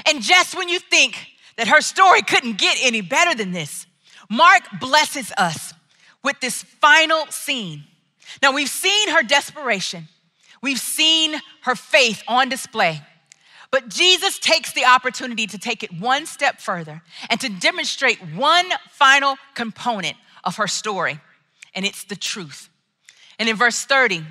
And 0.07 0.23
just 0.23 0.57
when 0.57 0.69
you 0.69 0.79
think 0.79 1.17
that 1.57 1.67
her 1.67 1.81
story 1.81 2.23
couldn't 2.23 2.59
get 2.59 2.79
any 2.83 3.01
better 3.01 3.35
than 3.35 3.51
this, 3.51 3.87
Mark 4.31 4.63
blesses 4.79 5.33
us 5.37 5.75
with 6.23 6.39
this 6.41 6.63
final 6.63 7.27
scene. 7.31 7.85
Now, 8.43 8.53
we've 8.53 8.69
seen 8.69 9.11
her 9.11 9.23
desperation, 9.23 10.09
we've 10.63 10.81
seen 10.81 11.41
her 11.63 11.75
faith 11.75 12.23
on 12.29 12.49
display. 12.49 13.03
But 13.77 13.91
Jesus 13.91 14.39
takes 14.39 14.73
the 14.73 14.87
opportunity 14.87 15.47
to 15.49 15.59
take 15.59 15.83
it 15.83 15.93
one 15.93 16.25
step 16.25 16.63
further 16.63 17.03
and 17.29 17.39
to 17.43 17.51
demonstrate 17.51 18.17
one 18.35 18.65
final 18.91 19.37
component 19.55 20.17
of 20.45 20.57
her 20.57 20.67
story, 20.67 21.21
and 21.75 21.85
it's 21.85 22.05
the 22.05 22.17
truth. 22.17 22.71
And 23.39 23.51
in 23.51 23.55
verse 23.55 23.85
30, 23.85 24.23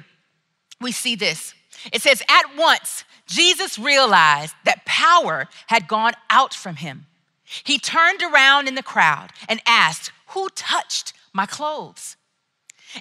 we 0.81 0.91
see 0.91 1.13
this. 1.15 1.53
It 1.93 2.01
says, 2.01 2.23
At 2.27 2.57
once, 2.57 3.03
Jesus 3.27 3.77
realized 3.77 4.55
that 4.63 4.83
power 4.83 5.47
had 5.67 5.87
gone 5.87 6.13
out 6.31 6.55
from 6.55 6.77
him. 6.77 7.05
He 7.43 7.77
turned 7.77 8.23
around 8.23 8.67
in 8.67 8.73
the 8.73 8.81
crowd 8.81 9.29
and 9.47 9.61
asked, 9.67 10.11
Who 10.29 10.49
touched 10.55 11.13
my 11.33 11.45
clothes? 11.45 12.17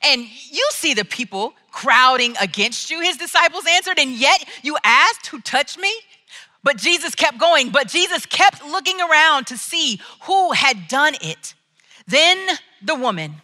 And 0.02 0.26
you 0.50 0.68
see 0.72 0.92
the 0.92 1.06
people 1.06 1.54
crowding 1.72 2.34
against 2.38 2.90
you, 2.90 3.00
his 3.00 3.16
disciples 3.16 3.64
answered, 3.66 3.98
and 3.98 4.10
yet 4.10 4.44
you 4.62 4.76
asked, 4.84 5.28
Who 5.28 5.40
touched 5.40 5.78
me? 5.78 5.90
But 6.64 6.78
Jesus 6.78 7.14
kept 7.14 7.38
going, 7.38 7.68
but 7.68 7.88
Jesus 7.88 8.24
kept 8.24 8.64
looking 8.64 9.00
around 9.00 9.46
to 9.48 9.58
see 9.58 10.00
who 10.22 10.52
had 10.52 10.88
done 10.88 11.14
it. 11.20 11.54
Then 12.08 12.38
the 12.82 12.94
woman, 12.94 13.42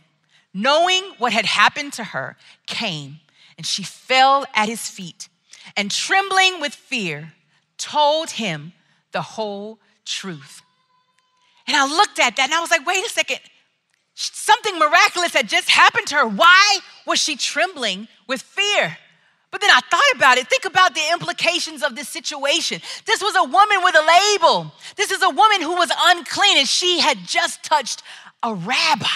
knowing 0.54 1.02
what 1.18 1.32
had 1.32 1.44
happened 1.44 1.92
to 1.94 2.04
her, 2.04 2.36
came 2.66 3.20
and 3.58 3.66
she 3.66 3.82
fell 3.82 4.46
at 4.54 4.70
his 4.70 4.88
feet 4.88 5.28
and 5.76 5.90
trembling 5.90 6.62
with 6.62 6.74
fear, 6.74 7.34
told 7.76 8.30
him 8.30 8.72
the 9.12 9.22
whole 9.22 9.78
truth. 10.06 10.62
And 11.66 11.76
I 11.76 11.86
looked 11.86 12.18
at 12.18 12.36
that 12.36 12.46
and 12.46 12.54
I 12.54 12.60
was 12.60 12.70
like, 12.70 12.86
wait 12.86 13.04
a 13.04 13.10
second. 13.10 13.40
Something 14.14 14.78
miraculous 14.78 15.34
had 15.34 15.48
just 15.48 15.68
happened 15.68 16.06
to 16.08 16.16
her. 16.16 16.26
Why 16.26 16.78
was 17.06 17.20
she 17.20 17.36
trembling 17.36 18.08
with 18.26 18.40
fear? 18.42 18.96
But 19.50 19.60
then 19.60 19.70
I 19.70 19.80
thought 19.90 20.16
about 20.16 20.38
it. 20.38 20.48
Think 20.48 20.64
about 20.64 20.94
the 20.94 21.02
implications 21.12 21.82
of 21.82 21.96
this 21.96 22.08
situation. 22.08 22.80
This 23.04 23.20
was 23.20 23.34
a 23.34 23.44
woman 23.44 23.78
with 23.82 23.96
a 23.96 24.06
label. 24.06 24.72
This 24.96 25.10
is 25.10 25.22
a 25.22 25.30
woman 25.30 25.60
who 25.60 25.74
was 25.74 25.90
unclean 25.98 26.58
and 26.58 26.68
she 26.68 27.00
had 27.00 27.18
just 27.26 27.62
touched 27.64 28.02
a 28.42 28.54
rabbi. 28.54 29.06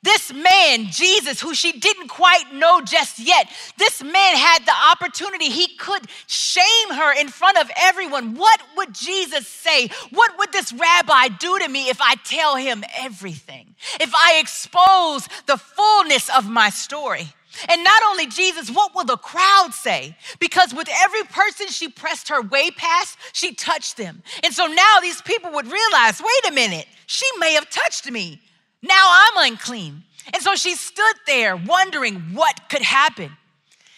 This 0.00 0.32
man, 0.32 0.86
Jesus, 0.86 1.40
who 1.40 1.54
she 1.54 1.72
didn't 1.72 2.06
quite 2.06 2.54
know 2.54 2.80
just 2.80 3.18
yet, 3.18 3.50
this 3.78 4.00
man 4.00 4.36
had 4.36 4.64
the 4.64 4.72
opportunity. 4.92 5.46
He 5.46 5.74
could 5.76 6.02
shame 6.28 6.90
her 6.92 7.18
in 7.18 7.26
front 7.28 7.58
of 7.58 7.68
everyone. 7.76 8.36
What 8.36 8.60
would 8.76 8.94
Jesus 8.94 9.48
say? 9.48 9.88
What 10.10 10.38
would 10.38 10.52
this 10.52 10.72
rabbi 10.72 11.28
do 11.40 11.58
to 11.58 11.68
me 11.68 11.88
if 11.88 12.00
I 12.00 12.14
tell 12.22 12.54
him 12.54 12.84
everything? 12.96 13.74
If 14.00 14.14
I 14.14 14.38
expose 14.40 15.28
the 15.46 15.56
fullness 15.56 16.30
of 16.30 16.48
my 16.48 16.70
story? 16.70 17.32
And 17.68 17.82
not 17.82 18.02
only 18.08 18.26
Jesus, 18.26 18.70
what 18.70 18.94
will 18.94 19.04
the 19.04 19.16
crowd 19.16 19.70
say? 19.72 20.16
Because 20.38 20.74
with 20.74 20.88
every 21.02 21.24
person 21.24 21.68
she 21.68 21.88
pressed 21.88 22.28
her 22.28 22.42
way 22.42 22.70
past, 22.70 23.18
she 23.32 23.54
touched 23.54 23.96
them. 23.96 24.22
And 24.44 24.54
so 24.54 24.66
now 24.66 24.96
these 25.00 25.22
people 25.22 25.52
would 25.52 25.66
realize 25.66 26.20
wait 26.20 26.50
a 26.50 26.54
minute, 26.54 26.86
she 27.06 27.26
may 27.38 27.54
have 27.54 27.68
touched 27.70 28.10
me. 28.10 28.40
Now 28.82 29.24
I'm 29.36 29.52
unclean. 29.52 30.04
And 30.32 30.42
so 30.42 30.54
she 30.54 30.74
stood 30.74 31.14
there 31.26 31.56
wondering 31.56 32.16
what 32.34 32.68
could 32.68 32.82
happen. 32.82 33.32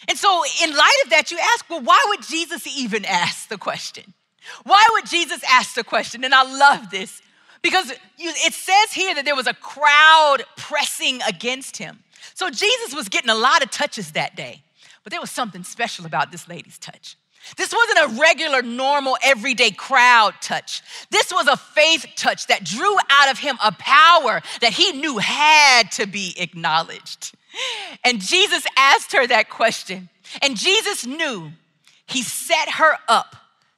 And 0.07 0.17
so, 0.17 0.43
in 0.63 0.75
light 0.75 1.01
of 1.03 1.11
that, 1.11 1.31
you 1.31 1.37
ask, 1.53 1.69
well, 1.69 1.81
why 1.81 2.03
would 2.07 2.23
Jesus 2.23 2.65
even 2.67 3.05
ask 3.05 3.49
the 3.49 3.57
question? 3.57 4.13
Why 4.63 4.83
would 4.93 5.05
Jesus 5.05 5.41
ask 5.49 5.75
the 5.75 5.83
question? 5.83 6.23
And 6.23 6.33
I 6.33 6.43
love 6.43 6.89
this 6.89 7.21
because 7.61 7.91
it 8.17 8.53
says 8.53 8.93
here 8.93 9.13
that 9.13 9.25
there 9.25 9.35
was 9.35 9.47
a 9.47 9.53
crowd 9.53 10.43
pressing 10.57 11.21
against 11.27 11.77
him. 11.77 11.99
So 12.33 12.49
Jesus 12.49 12.93
was 12.95 13.09
getting 13.09 13.29
a 13.29 13.35
lot 13.35 13.63
of 13.63 13.71
touches 13.71 14.11
that 14.13 14.35
day, 14.35 14.61
but 15.03 15.11
there 15.11 15.21
was 15.21 15.31
something 15.31 15.63
special 15.63 16.05
about 16.05 16.31
this 16.31 16.47
lady's 16.47 16.77
touch. 16.77 17.17
This 17.57 17.73
wasn't 17.73 18.11
a 18.11 18.21
regular, 18.21 18.61
normal, 18.61 19.17
everyday 19.23 19.71
crowd 19.71 20.35
touch. 20.41 20.81
This 21.09 21.31
was 21.31 21.47
a 21.47 21.57
faith 21.57 22.05
touch 22.15 22.47
that 22.47 22.63
drew 22.63 22.95
out 23.09 23.31
of 23.31 23.39
him 23.39 23.57
a 23.63 23.71
power 23.71 24.41
that 24.61 24.73
he 24.73 24.91
knew 24.91 25.17
had 25.17 25.91
to 25.93 26.05
be 26.05 26.35
acknowledged. 26.37 27.33
And 28.03 28.21
Jesus 28.21 28.63
asked 28.77 29.13
her 29.13 29.25
that 29.27 29.49
question, 29.49 30.09
and 30.41 30.55
Jesus 30.55 31.05
knew 31.05 31.51
he 32.05 32.21
set 32.21 32.73
her 32.73 32.97
up 33.07 33.35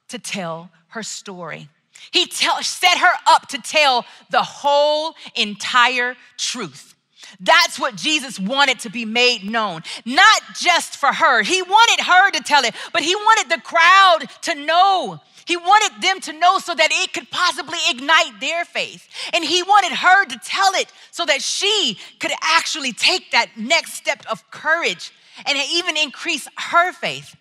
to 0.08 0.18
tell 0.18 0.70
her 0.88 1.02
story. 1.02 1.68
He 2.12 2.26
tell, 2.26 2.62
set 2.62 2.98
her 2.98 3.12
up 3.26 3.48
to 3.48 3.58
tell 3.58 4.04
the 4.30 4.42
whole 4.42 5.14
entire 5.34 6.16
truth. 6.36 6.93
That's 7.40 7.78
what 7.78 7.96
Jesus 7.96 8.38
wanted 8.38 8.80
to 8.80 8.90
be 8.90 9.04
made 9.04 9.44
known, 9.44 9.82
not 10.04 10.42
just 10.58 10.96
for 10.96 11.12
her. 11.12 11.42
He 11.42 11.62
wanted 11.62 12.04
her 12.04 12.30
to 12.32 12.42
tell 12.42 12.64
it, 12.64 12.74
but 12.92 13.02
he 13.02 13.14
wanted 13.14 13.50
the 13.50 13.60
crowd 13.60 14.20
to 14.42 14.54
know. 14.54 15.20
He 15.46 15.56
wanted 15.56 16.02
them 16.02 16.20
to 16.22 16.32
know 16.32 16.58
so 16.58 16.74
that 16.74 16.88
it 16.90 17.12
could 17.12 17.30
possibly 17.30 17.78
ignite 17.90 18.40
their 18.40 18.64
faith. 18.64 19.06
And 19.34 19.44
he 19.44 19.62
wanted 19.62 19.92
her 19.92 20.24
to 20.24 20.40
tell 20.42 20.72
it 20.74 20.90
so 21.10 21.26
that 21.26 21.42
she 21.42 21.98
could 22.18 22.32
actually 22.42 22.92
take 22.92 23.30
that 23.32 23.50
next 23.56 23.94
step 23.94 24.24
of 24.30 24.50
courage 24.50 25.12
and 25.46 25.58
even 25.72 25.96
increase 25.96 26.48
her 26.56 26.92
faith. 26.92 27.36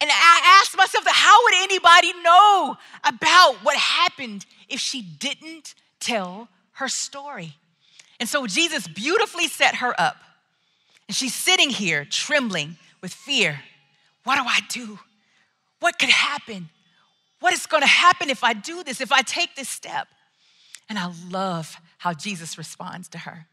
And 0.00 0.10
I 0.10 0.60
asked 0.62 0.76
myself, 0.76 1.04
how 1.06 1.44
would 1.44 1.54
anybody 1.56 2.12
know 2.22 2.76
about 3.04 3.56
what 3.56 3.76
happened 3.76 4.46
if 4.68 4.80
she 4.80 5.02
didn't 5.02 5.74
tell 6.00 6.48
her 6.72 6.88
story? 6.88 7.56
And 8.24 8.28
so 8.30 8.46
Jesus 8.46 8.88
beautifully 8.88 9.48
set 9.48 9.74
her 9.74 9.94
up. 10.00 10.16
And 11.06 11.14
she's 11.14 11.34
sitting 11.34 11.68
here 11.68 12.06
trembling 12.06 12.78
with 13.02 13.12
fear. 13.12 13.60
What 14.22 14.36
do 14.36 14.44
I 14.46 14.60
do? 14.70 14.98
What 15.80 15.98
could 15.98 16.08
happen? 16.08 16.70
What 17.40 17.52
is 17.52 17.66
going 17.66 17.82
to 17.82 17.86
happen 17.86 18.30
if 18.30 18.42
I 18.42 18.54
do 18.54 18.82
this, 18.82 19.02
if 19.02 19.12
I 19.12 19.20
take 19.20 19.56
this 19.56 19.68
step? 19.68 20.08
And 20.88 20.98
I 20.98 21.12
love 21.28 21.76
how 21.98 22.14
Jesus 22.14 22.56
responds 22.56 23.08
to 23.10 23.18
her. 23.18 23.44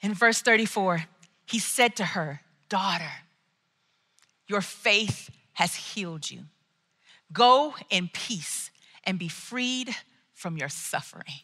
In 0.00 0.14
verse 0.14 0.42
34, 0.42 1.04
he 1.46 1.60
said 1.60 1.94
to 1.94 2.04
her, 2.04 2.40
Daughter, 2.68 3.12
your 4.48 4.62
faith 4.62 5.30
has 5.52 5.76
healed 5.76 6.28
you. 6.28 6.46
Go 7.32 7.76
in 7.88 8.10
peace 8.12 8.72
and 9.04 9.16
be 9.16 9.28
freed 9.28 9.94
from 10.34 10.56
your 10.56 10.68
suffering. 10.68 11.42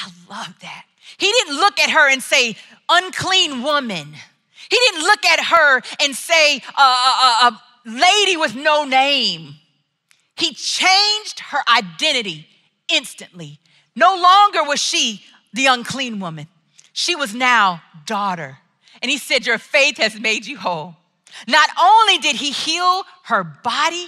I 0.00 0.10
love 0.28 0.54
that. 0.60 0.84
He 1.16 1.30
didn't 1.30 1.56
look 1.56 1.78
at 1.78 1.90
her 1.90 2.10
and 2.10 2.22
say, 2.22 2.56
unclean 2.88 3.62
woman. 3.62 4.14
He 4.68 4.76
didn't 4.76 5.02
look 5.02 5.24
at 5.24 5.44
her 5.44 5.82
and 6.02 6.14
say, 6.14 6.56
a, 6.76 6.82
a, 6.82 7.48
a 7.48 7.62
lady 7.86 8.36
with 8.36 8.54
no 8.54 8.84
name. 8.84 9.54
He 10.36 10.52
changed 10.52 11.40
her 11.40 11.60
identity 11.68 12.46
instantly. 12.88 13.58
No 13.94 14.14
longer 14.14 14.62
was 14.64 14.80
she 14.80 15.22
the 15.52 15.66
unclean 15.66 16.20
woman, 16.20 16.46
she 16.92 17.16
was 17.16 17.34
now 17.34 17.82
daughter. 18.04 18.58
And 19.02 19.10
he 19.10 19.18
said, 19.18 19.46
Your 19.46 19.58
faith 19.58 19.98
has 19.98 20.18
made 20.18 20.46
you 20.46 20.58
whole. 20.58 20.96
Not 21.48 21.70
only 21.80 22.18
did 22.18 22.36
he 22.36 22.50
heal 22.50 23.04
her 23.24 23.44
body, 23.44 24.06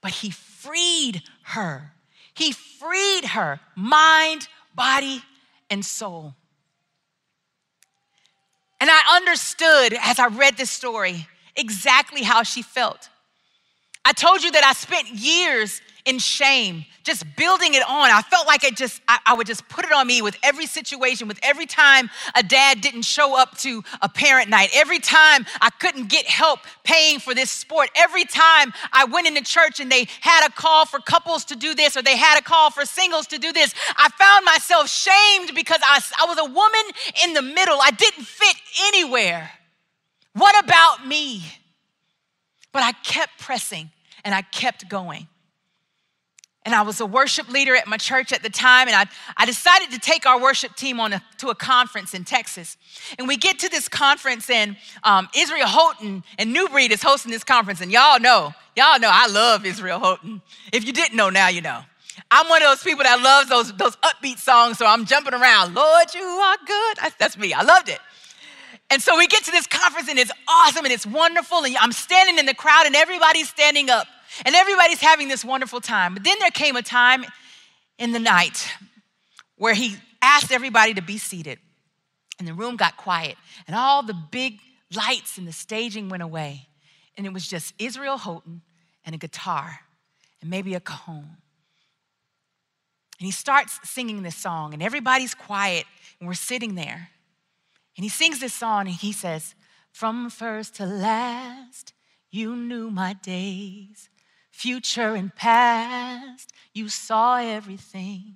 but 0.00 0.10
he 0.10 0.30
freed 0.30 1.22
her. 1.42 1.92
He 2.34 2.52
freed 2.52 3.26
her 3.26 3.60
mind, 3.74 4.48
body, 4.76 5.22
and 5.70 5.84
soul. 5.84 6.34
And 8.80 8.90
I 8.92 9.16
understood 9.16 9.98
as 10.00 10.18
I 10.18 10.26
read 10.28 10.56
this 10.56 10.70
story 10.70 11.26
exactly 11.56 12.22
how 12.22 12.42
she 12.42 12.62
felt. 12.62 13.08
I 14.04 14.12
told 14.12 14.44
you 14.44 14.52
that 14.52 14.64
I 14.64 14.72
spent 14.72 15.08
years 15.08 15.80
in 16.06 16.20
shame, 16.20 16.84
just 17.02 17.24
building 17.36 17.74
it 17.74 17.82
on. 17.82 18.10
I 18.10 18.22
felt 18.22 18.46
like 18.46 18.62
it 18.62 18.76
just, 18.76 19.02
I, 19.08 19.18
I, 19.26 19.34
would 19.34 19.46
just 19.46 19.68
put 19.68 19.84
it 19.84 19.90
on 19.90 20.06
me 20.06 20.22
with 20.22 20.36
every 20.42 20.66
situation, 20.66 21.26
with 21.26 21.40
every 21.42 21.66
time 21.66 22.08
a 22.36 22.44
dad 22.44 22.80
didn't 22.80 23.02
show 23.02 23.36
up 23.36 23.58
to 23.58 23.82
a 24.00 24.08
parent 24.08 24.48
night, 24.48 24.70
every 24.72 25.00
time 25.00 25.44
I 25.60 25.70
couldn't 25.70 26.08
get 26.08 26.26
help 26.26 26.60
paying 26.84 27.18
for 27.18 27.34
this 27.34 27.50
sport, 27.50 27.90
every 27.96 28.24
time 28.24 28.72
I 28.92 29.04
went 29.04 29.26
into 29.26 29.42
church 29.42 29.80
and 29.80 29.90
they 29.90 30.06
had 30.20 30.46
a 30.46 30.52
call 30.52 30.86
for 30.86 31.00
couples 31.00 31.44
to 31.46 31.56
do 31.56 31.74
this 31.74 31.96
or 31.96 32.02
they 32.02 32.16
had 32.16 32.38
a 32.38 32.42
call 32.42 32.70
for 32.70 32.84
singles 32.84 33.26
to 33.28 33.38
do 33.38 33.52
this, 33.52 33.74
I 33.96 34.08
found 34.10 34.44
myself 34.44 34.88
shamed 34.88 35.56
because 35.56 35.80
I, 35.82 36.00
I 36.22 36.26
was 36.26 36.38
a 36.38 36.44
woman 36.44 36.82
in 37.24 37.34
the 37.34 37.42
middle. 37.42 37.78
I 37.82 37.90
didn't 37.90 38.24
fit 38.24 38.56
anywhere. 38.84 39.50
What 40.34 40.64
about 40.64 41.04
me? 41.04 41.42
But 42.70 42.84
I 42.84 42.92
kept 42.92 43.40
pressing 43.40 43.90
and 44.24 44.32
I 44.32 44.42
kept 44.42 44.88
going 44.88 45.26
and 46.66 46.74
I 46.74 46.82
was 46.82 47.00
a 47.00 47.06
worship 47.06 47.48
leader 47.48 47.76
at 47.76 47.86
my 47.86 47.96
church 47.96 48.32
at 48.32 48.42
the 48.42 48.50
time, 48.50 48.88
and 48.88 48.96
I, 48.96 49.06
I 49.36 49.46
decided 49.46 49.92
to 49.92 50.00
take 50.00 50.26
our 50.26 50.38
worship 50.38 50.74
team 50.74 50.98
on 50.98 51.12
a, 51.12 51.22
to 51.38 51.48
a 51.48 51.54
conference 51.54 52.12
in 52.12 52.24
Texas. 52.24 52.76
And 53.18 53.28
we 53.28 53.36
get 53.36 53.60
to 53.60 53.68
this 53.68 53.88
conference, 53.88 54.50
and 54.50 54.76
um, 55.04 55.28
Israel 55.34 55.68
Houghton 55.68 56.24
and 56.38 56.52
New 56.52 56.68
Breed 56.68 56.90
is 56.90 57.02
hosting 57.02 57.30
this 57.30 57.44
conference, 57.44 57.80
and 57.80 57.92
y'all 57.92 58.18
know, 58.18 58.52
y'all 58.76 58.98
know 58.98 59.08
I 59.10 59.28
love 59.28 59.64
Israel 59.64 60.00
Houghton. 60.00 60.42
If 60.72 60.84
you 60.84 60.92
didn't 60.92 61.16
know, 61.16 61.30
now 61.30 61.48
you 61.48 61.62
know. 61.62 61.82
I'm 62.32 62.48
one 62.48 62.62
of 62.62 62.68
those 62.68 62.82
people 62.82 63.04
that 63.04 63.20
loves 63.20 63.48
those, 63.48 63.72
those 63.76 63.94
upbeat 63.96 64.38
songs, 64.38 64.78
so 64.78 64.86
I'm 64.86 65.06
jumping 65.06 65.34
around. 65.34 65.74
Lord, 65.74 66.12
you 66.14 66.22
are 66.22 66.56
good. 66.66 66.98
That's 67.18 67.38
me. 67.38 67.52
I 67.52 67.62
loved 67.62 67.88
it. 67.88 68.00
And 68.90 69.00
so 69.00 69.16
we 69.16 69.28
get 69.28 69.44
to 69.44 69.52
this 69.52 69.68
conference, 69.68 70.08
and 70.08 70.18
it's 70.18 70.32
awesome 70.48 70.84
and 70.84 70.92
it's 70.92 71.06
wonderful. 71.06 71.64
And 71.64 71.76
I'm 71.76 71.92
standing 71.92 72.38
in 72.38 72.46
the 72.46 72.54
crowd, 72.54 72.86
and 72.86 72.96
everybody's 72.96 73.48
standing 73.48 73.88
up. 73.88 74.08
And 74.44 74.54
everybody's 74.54 75.00
having 75.00 75.28
this 75.28 75.44
wonderful 75.44 75.80
time. 75.80 76.14
But 76.14 76.24
then 76.24 76.38
there 76.40 76.50
came 76.50 76.76
a 76.76 76.82
time 76.82 77.24
in 77.98 78.12
the 78.12 78.18
night 78.18 78.68
where 79.56 79.74
he 79.74 79.96
asked 80.22 80.52
everybody 80.52 80.94
to 80.94 81.02
be 81.02 81.18
seated. 81.18 81.58
And 82.38 82.46
the 82.46 82.54
room 82.54 82.76
got 82.76 82.98
quiet, 82.98 83.36
and 83.66 83.74
all 83.74 84.02
the 84.02 84.12
big 84.30 84.58
lights 84.94 85.38
and 85.38 85.48
the 85.48 85.52
staging 85.52 86.08
went 86.08 86.22
away. 86.22 86.68
and 87.16 87.26
it 87.26 87.32
was 87.32 87.48
just 87.48 87.72
Israel 87.78 88.18
Houghton 88.18 88.60
and 89.06 89.14
a 89.14 89.18
guitar 89.18 89.80
and 90.42 90.50
maybe 90.50 90.74
a 90.74 90.80
cajon. 90.80 91.38
And 93.18 93.24
he 93.24 93.30
starts 93.30 93.80
singing 93.88 94.22
this 94.22 94.36
song, 94.36 94.74
and 94.74 94.82
everybody's 94.82 95.34
quiet, 95.34 95.86
and 96.20 96.28
we're 96.28 96.34
sitting 96.34 96.74
there. 96.74 97.08
And 97.96 98.04
he 98.04 98.10
sings 98.10 98.40
this 98.40 98.52
song, 98.52 98.86
and 98.86 98.94
he 98.94 99.12
says, 99.12 99.54
From 99.90 100.28
first 100.28 100.74
to 100.74 100.84
last, 100.84 101.94
you 102.30 102.54
knew 102.54 102.90
my 102.90 103.14
days, 103.14 104.10
future 104.56 105.14
and 105.14 105.34
past, 105.34 106.50
you 106.72 106.88
saw 106.88 107.36
everything. 107.36 108.34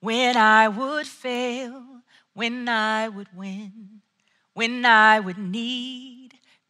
When 0.00 0.36
I 0.36 0.66
would 0.66 1.06
fail, 1.06 2.02
when 2.34 2.68
I 2.68 3.08
would 3.08 3.28
win, 3.32 4.00
when 4.52 4.84
I 4.84 5.20
would 5.20 5.38
need 5.38 6.23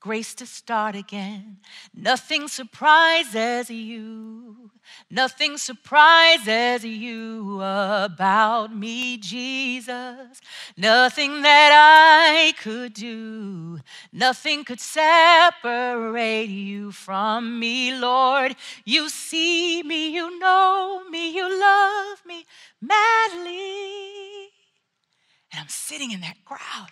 grace 0.05 0.35
to 0.35 0.45
start 0.45 0.95
again. 0.95 1.57
Nothing 1.95 2.47
surprises 2.47 3.71
you. 3.71 4.71
Nothing 5.11 5.57
surprises 5.57 6.85
you 6.85 7.63
about 7.63 8.77
me, 8.77 9.17
Jesus. 9.17 10.43
Nothing 10.77 11.41
that 11.41 11.71
I 11.73 12.53
could 12.61 12.93
do, 12.93 13.81
nothing 14.13 14.63
could 14.65 14.79
separate 14.79 16.51
you 16.51 16.93
from 16.93 17.59
me, 17.59 17.97
Lord. 17.97 18.57
You 18.85 19.09
see 19.09 19.83
me, 19.83 20.11
you 20.11 20.39
know 20.39 21.03
me, 21.09 21.35
you 21.35 21.49
love 21.49 22.19
me 22.27 22.45
madly. 22.79 24.51
And 25.51 25.61
I'm 25.63 25.69
sitting 25.69 26.11
in 26.11 26.21
that 26.21 26.45
crowd. 26.45 26.91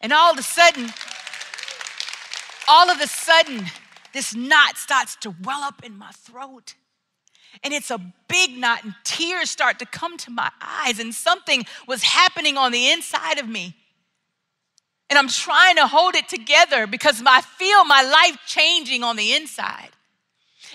And 0.00 0.14
all 0.14 0.32
of 0.32 0.38
a 0.38 0.42
sudden, 0.42 0.90
all 2.68 2.90
of 2.90 3.00
a 3.00 3.06
sudden, 3.06 3.64
this 4.12 4.34
knot 4.34 4.76
starts 4.76 5.16
to 5.16 5.34
well 5.42 5.62
up 5.62 5.84
in 5.84 5.96
my 5.98 6.10
throat. 6.10 6.74
And 7.64 7.72
it's 7.72 7.90
a 7.90 7.98
big 8.28 8.56
knot, 8.56 8.84
and 8.84 8.94
tears 9.04 9.50
start 9.50 9.78
to 9.78 9.86
come 9.86 10.16
to 10.18 10.30
my 10.30 10.50
eyes, 10.60 10.98
and 10.98 11.14
something 11.14 11.64
was 11.86 12.02
happening 12.02 12.56
on 12.56 12.72
the 12.72 12.90
inside 12.90 13.38
of 13.38 13.48
me. 13.48 13.74
And 15.10 15.18
I'm 15.18 15.28
trying 15.28 15.76
to 15.76 15.86
hold 15.86 16.14
it 16.14 16.28
together 16.28 16.86
because 16.86 17.22
I 17.24 17.40
feel 17.40 17.84
my 17.84 18.02
life 18.02 18.38
changing 18.46 19.02
on 19.02 19.16
the 19.16 19.34
inside. 19.34 19.90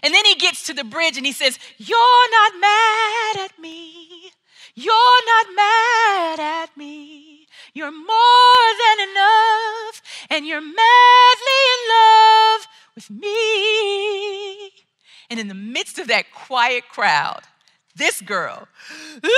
And 0.01 0.13
then 0.13 0.25
he 0.25 0.35
gets 0.35 0.63
to 0.63 0.73
the 0.73 0.83
bridge 0.83 1.17
and 1.17 1.25
he 1.25 1.31
says, 1.31 1.59
You're 1.77 2.31
not 2.31 2.59
mad 2.59 3.45
at 3.45 3.59
me. 3.59 4.31
You're 4.73 5.25
not 5.27 5.55
mad 5.55 6.39
at 6.39 6.75
me. 6.75 7.32
You're 7.75 7.91
more 7.91 8.67
than 8.85 9.09
enough, 9.09 10.01
and 10.29 10.45
you're 10.45 10.61
madly 10.61 11.61
in 11.73 11.79
love 11.89 12.67
with 12.93 13.09
me. 13.09 14.69
And 15.31 15.39
in 15.39 15.47
the 15.47 15.55
midst 15.55 15.97
of 15.97 16.07
that 16.09 16.31
quiet 16.31 16.83
crowd, 16.89 17.41
this 17.95 18.21
girl, 18.21 18.67
ah, 19.23 19.29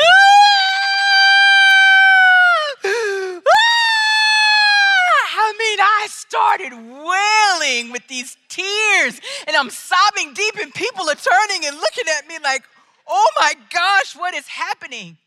I 5.37 5.53
mean, 5.57 5.79
I 5.79 6.07
started 6.09 6.73
wailing 6.73 7.93
with 7.93 8.05
these 8.09 8.35
tears, 8.49 9.21
and 9.47 9.55
I'm 9.55 9.69
sobbing 9.69 10.33
deep, 10.33 10.57
and 10.61 10.73
people 10.73 11.09
are 11.09 11.15
turning 11.15 11.65
and 11.65 11.77
looking 11.77 12.05
at 12.17 12.27
me 12.27 12.35
like, 12.43 12.63
oh 13.07 13.29
my 13.39 13.53
gosh, 13.69 14.13
what 14.13 14.33
is 14.33 14.47
happening? 14.47 15.17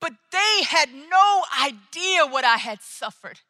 But 0.00 0.12
they 0.32 0.62
had 0.64 0.90
no 0.92 1.42
idea 1.62 2.26
what 2.26 2.44
I 2.44 2.56
had 2.56 2.82
suffered. 2.82 3.40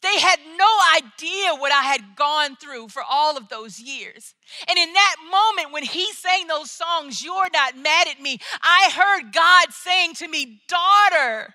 They 0.00 0.18
had 0.18 0.38
no 0.56 0.68
idea 0.96 1.54
what 1.54 1.72
I 1.72 1.82
had 1.82 2.16
gone 2.16 2.56
through 2.56 2.88
for 2.88 3.02
all 3.02 3.36
of 3.36 3.48
those 3.48 3.80
years. 3.80 4.34
And 4.68 4.78
in 4.78 4.92
that 4.92 5.16
moment, 5.30 5.72
when 5.72 5.84
he 5.84 6.12
sang 6.12 6.46
those 6.46 6.70
songs, 6.70 7.24
You're 7.24 7.50
Not 7.52 7.76
Mad 7.76 8.08
at 8.08 8.20
Me, 8.20 8.38
I 8.62 8.90
heard 8.92 9.32
God 9.32 9.72
saying 9.72 10.14
to 10.14 10.28
me, 10.28 10.62
Daughter, 10.68 11.54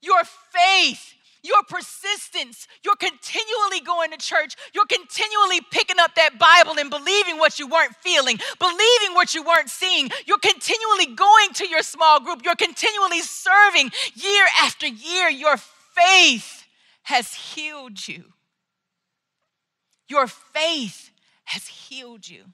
your 0.00 0.22
faith 0.24 1.14
your 1.46 1.62
persistence, 1.68 2.66
you're 2.84 2.96
continually 2.96 3.80
going 3.80 4.10
to 4.10 4.18
church, 4.18 4.56
you're 4.74 4.86
continually 4.86 5.60
picking 5.70 5.98
up 5.98 6.14
that 6.16 6.38
Bible 6.38 6.78
and 6.78 6.90
believing 6.90 7.38
what 7.38 7.58
you 7.58 7.66
weren't 7.66 7.94
feeling, 7.96 8.38
believing 8.58 9.14
what 9.14 9.34
you 9.34 9.42
weren't 9.42 9.70
seeing. 9.70 10.10
You're 10.26 10.38
continually 10.38 11.14
going 11.14 11.52
to 11.54 11.68
your 11.68 11.82
small 11.82 12.20
group, 12.20 12.44
you're 12.44 12.56
continually 12.56 13.20
serving 13.20 13.90
year 14.14 14.46
after 14.60 14.86
year. 14.86 15.28
Your 15.28 15.56
faith 15.56 16.66
has 17.04 17.32
healed 17.34 18.06
you. 18.06 18.32
Your 20.08 20.26
faith 20.26 21.10
has 21.44 21.66
healed 21.66 22.28
you. 22.28 22.44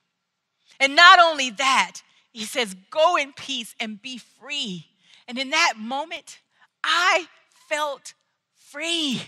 And 0.80 0.96
not 0.96 1.18
only 1.18 1.50
that, 1.50 2.02
he 2.32 2.44
says, 2.44 2.74
Go 2.90 3.16
in 3.16 3.32
peace 3.32 3.74
and 3.78 4.00
be 4.00 4.18
free. 4.18 4.86
And 5.28 5.38
in 5.38 5.50
that 5.50 5.74
moment, 5.78 6.40
I 6.82 7.28
felt 7.68 8.14
free, 8.72 9.20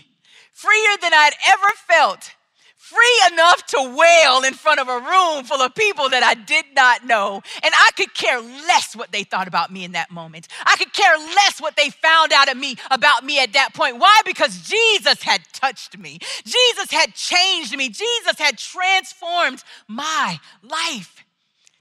freer 0.51 0.97
than 1.01 1.13
I'd 1.13 1.35
ever 1.49 1.67
felt, 1.87 2.31
free 2.75 3.21
enough 3.31 3.65
to 3.67 3.95
wail 3.95 4.43
in 4.43 4.53
front 4.53 4.79
of 4.79 4.87
a 4.87 4.99
room 4.99 5.43
full 5.43 5.61
of 5.61 5.75
people 5.75 6.09
that 6.09 6.23
I 6.23 6.33
did 6.33 6.65
not 6.75 7.05
know. 7.05 7.41
And 7.63 7.73
I 7.75 7.91
could 7.95 8.13
care 8.15 8.39
less 8.39 8.95
what 8.95 9.11
they 9.11 9.23
thought 9.23 9.47
about 9.47 9.71
me 9.71 9.83
in 9.83 9.91
that 9.91 10.11
moment. 10.11 10.47
I 10.65 10.75
could 10.77 10.93
care 10.93 11.15
less 11.17 11.61
what 11.61 11.75
they 11.75 11.91
found 11.91 12.33
out 12.33 12.49
of 12.49 12.57
me 12.57 12.75
about 12.89 13.23
me 13.23 13.39
at 13.39 13.53
that 13.53 13.73
point. 13.73 13.99
Why? 13.99 14.21
Because 14.25 14.57
Jesus 14.67 15.21
had 15.21 15.41
touched 15.53 15.97
me. 15.97 16.19
Jesus 16.43 16.91
had 16.91 17.13
changed 17.13 17.75
me. 17.77 17.89
Jesus 17.89 18.37
had 18.39 18.57
transformed 18.57 19.63
my 19.87 20.39
life 20.63 21.23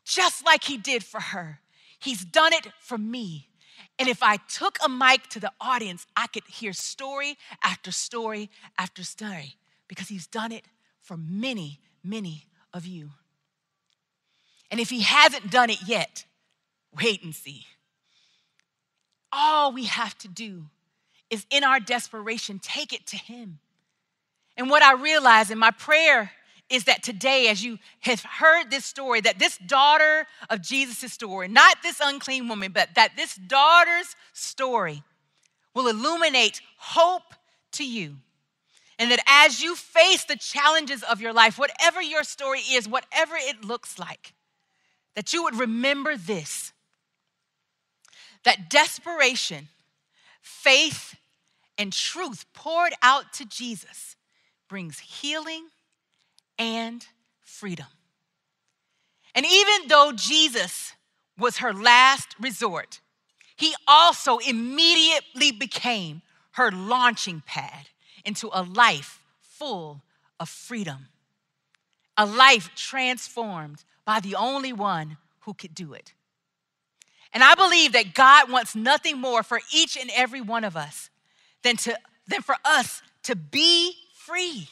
just 0.05 0.45
like 0.45 0.65
he 0.65 0.77
did 0.77 1.03
for 1.03 1.21
her. 1.21 1.61
He's 1.99 2.25
done 2.25 2.53
it 2.53 2.67
for 2.81 2.99
me. 2.99 3.49
And 3.99 4.09
if 4.09 4.23
I 4.23 4.37
took 4.37 4.79
a 4.85 4.89
mic 4.89 5.29
to 5.29 5.41
the 5.41 5.53
audience, 5.61 6.07
I 6.17 6.27
could 6.27 6.45
hear 6.45 6.73
story 6.73 7.37
after 7.63 7.93
story 7.93 8.51
after 8.79 9.05
story 9.05 9.57
because 9.89 10.09
he's 10.09 10.27
done 10.27 10.51
it 10.51 10.65
for 11.01 11.17
many, 11.17 11.81
many 12.03 12.47
of 12.73 12.87
you. 12.87 13.11
And 14.71 14.81
if 14.81 14.91
he 14.91 15.03
hasn't 15.03 15.51
done 15.51 15.71
it 15.71 15.79
yet, 15.87 16.25
wait 17.01 17.23
and 17.23 17.35
see. 17.35 17.67
All 19.31 19.73
we 19.73 19.85
have 19.85 20.17
to 20.19 20.29
do 20.29 20.67
is 21.31 21.47
in 21.51 21.63
our 21.63 21.79
desperation, 21.79 22.59
take 22.59 22.93
it 22.93 23.07
to 23.09 23.17
him. 23.17 23.61
And 24.57 24.71
what 24.71 24.83
I 24.83 24.95
realize 24.95 25.51
in 25.51 25.59
my 25.59 25.71
prayer 25.71 26.33
is 26.71 26.85
that 26.85 27.03
today, 27.03 27.49
as 27.49 27.63
you 27.63 27.79
have 28.01 28.23
heard 28.23 28.71
this 28.71 28.85
story, 28.85 29.21
that 29.21 29.39
this 29.39 29.59
daughter 29.59 30.27
of 30.49 30.63
Jesus' 30.63 31.13
story, 31.13 31.49
not 31.49 31.83
this 31.83 32.01
unclean 32.03 32.49
woman, 32.49 32.73
but 32.73 32.95
that 32.95 33.13
this 33.17 33.35
daughter's 33.35 34.17
story 34.33 35.03
will 35.75 35.89
illuminate 35.89 36.61
hope 36.79 37.35
to 37.73 37.85
you. 37.85 38.17
And 38.99 39.11
that 39.11 39.21
as 39.27 39.61
you 39.61 39.75
face 39.75 40.25
the 40.25 40.37
challenges 40.37 41.03
of 41.03 41.21
your 41.21 41.33
life, 41.33 41.59
whatever 41.59 42.01
your 42.01 42.23
story 42.23 42.61
is, 42.61 42.89
whatever 42.89 43.35
it 43.37 43.65
looks 43.65 43.99
like, 43.99 44.35
that 45.17 45.33
you 45.33 45.43
would 45.43 45.59
remember 45.59 46.17
this 46.17 46.73
that 48.45 48.69
desperation, 48.69 49.69
faith, 50.43 51.17
and 51.79 51.93
truth 51.93 52.45
poured 52.53 52.93
out 53.03 53.33
to 53.33 53.47
Jesus 53.47 54.17
brings 54.69 54.99
healing 54.99 55.69
and 56.59 57.07
freedom. 57.43 57.87
And 59.35 59.45
even 59.45 59.89
though 59.89 60.13
Jesus 60.15 60.93
was 61.39 61.59
her 61.59 61.73
last 61.73 62.35
resort, 62.41 63.01
he 63.57 63.75
also 63.87 64.39
immediately 64.39 65.53
became 65.53 66.23
her 66.53 66.71
launching 66.71 67.43
pad 67.47 67.89
into 68.25 68.49
a 68.53 68.63
life 68.63 69.21
full 69.41 70.03
of 70.39 70.49
freedom, 70.49 71.09
a 72.17 72.27
life 72.27 72.71
transformed 72.75 73.85
by 74.05 74.21
the 74.21 74.35
only 74.35 74.73
one 74.73 75.17
who 75.41 75.55
could 75.55 75.75
do 75.75 75.93
it. 75.93 76.13
And 77.33 77.43
I 77.43 77.55
believe 77.57 77.93
that 77.93 78.15
God 78.15 78.51
wants 78.51 78.77
nothing 78.77 79.21
more 79.21 79.43
for 79.43 79.61
each 79.75 79.97
and 79.97 80.11
every 80.15 80.41
one 80.41 80.63
of 80.63 80.77
us 80.77 81.11
than, 81.63 81.77
to, 81.79 81.99
than 82.29 82.43
for 82.43 82.55
us 82.65 83.03
to 83.25 83.35
be 83.35 83.95
free. 84.15 84.69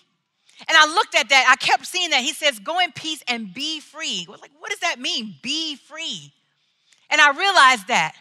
And 0.68 0.76
I 0.76 0.86
looked 0.86 1.14
at 1.14 1.28
that, 1.28 1.46
I 1.48 1.56
kept 1.56 1.86
seeing 1.86 2.10
that. 2.10 2.22
He 2.22 2.32
says, 2.32 2.58
Go 2.58 2.78
in 2.78 2.92
peace 2.92 3.22
and 3.28 3.52
be 3.52 3.80
free. 3.80 4.26
Like, 4.28 4.50
what 4.58 4.70
does 4.70 4.80
that 4.80 5.00
mean? 5.00 5.34
Be 5.42 5.76
free. 5.76 6.32
And 7.10 7.20
I 7.20 7.30
realized 7.30 7.88
that 7.88 8.14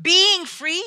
being 0.00 0.44
free 0.44 0.84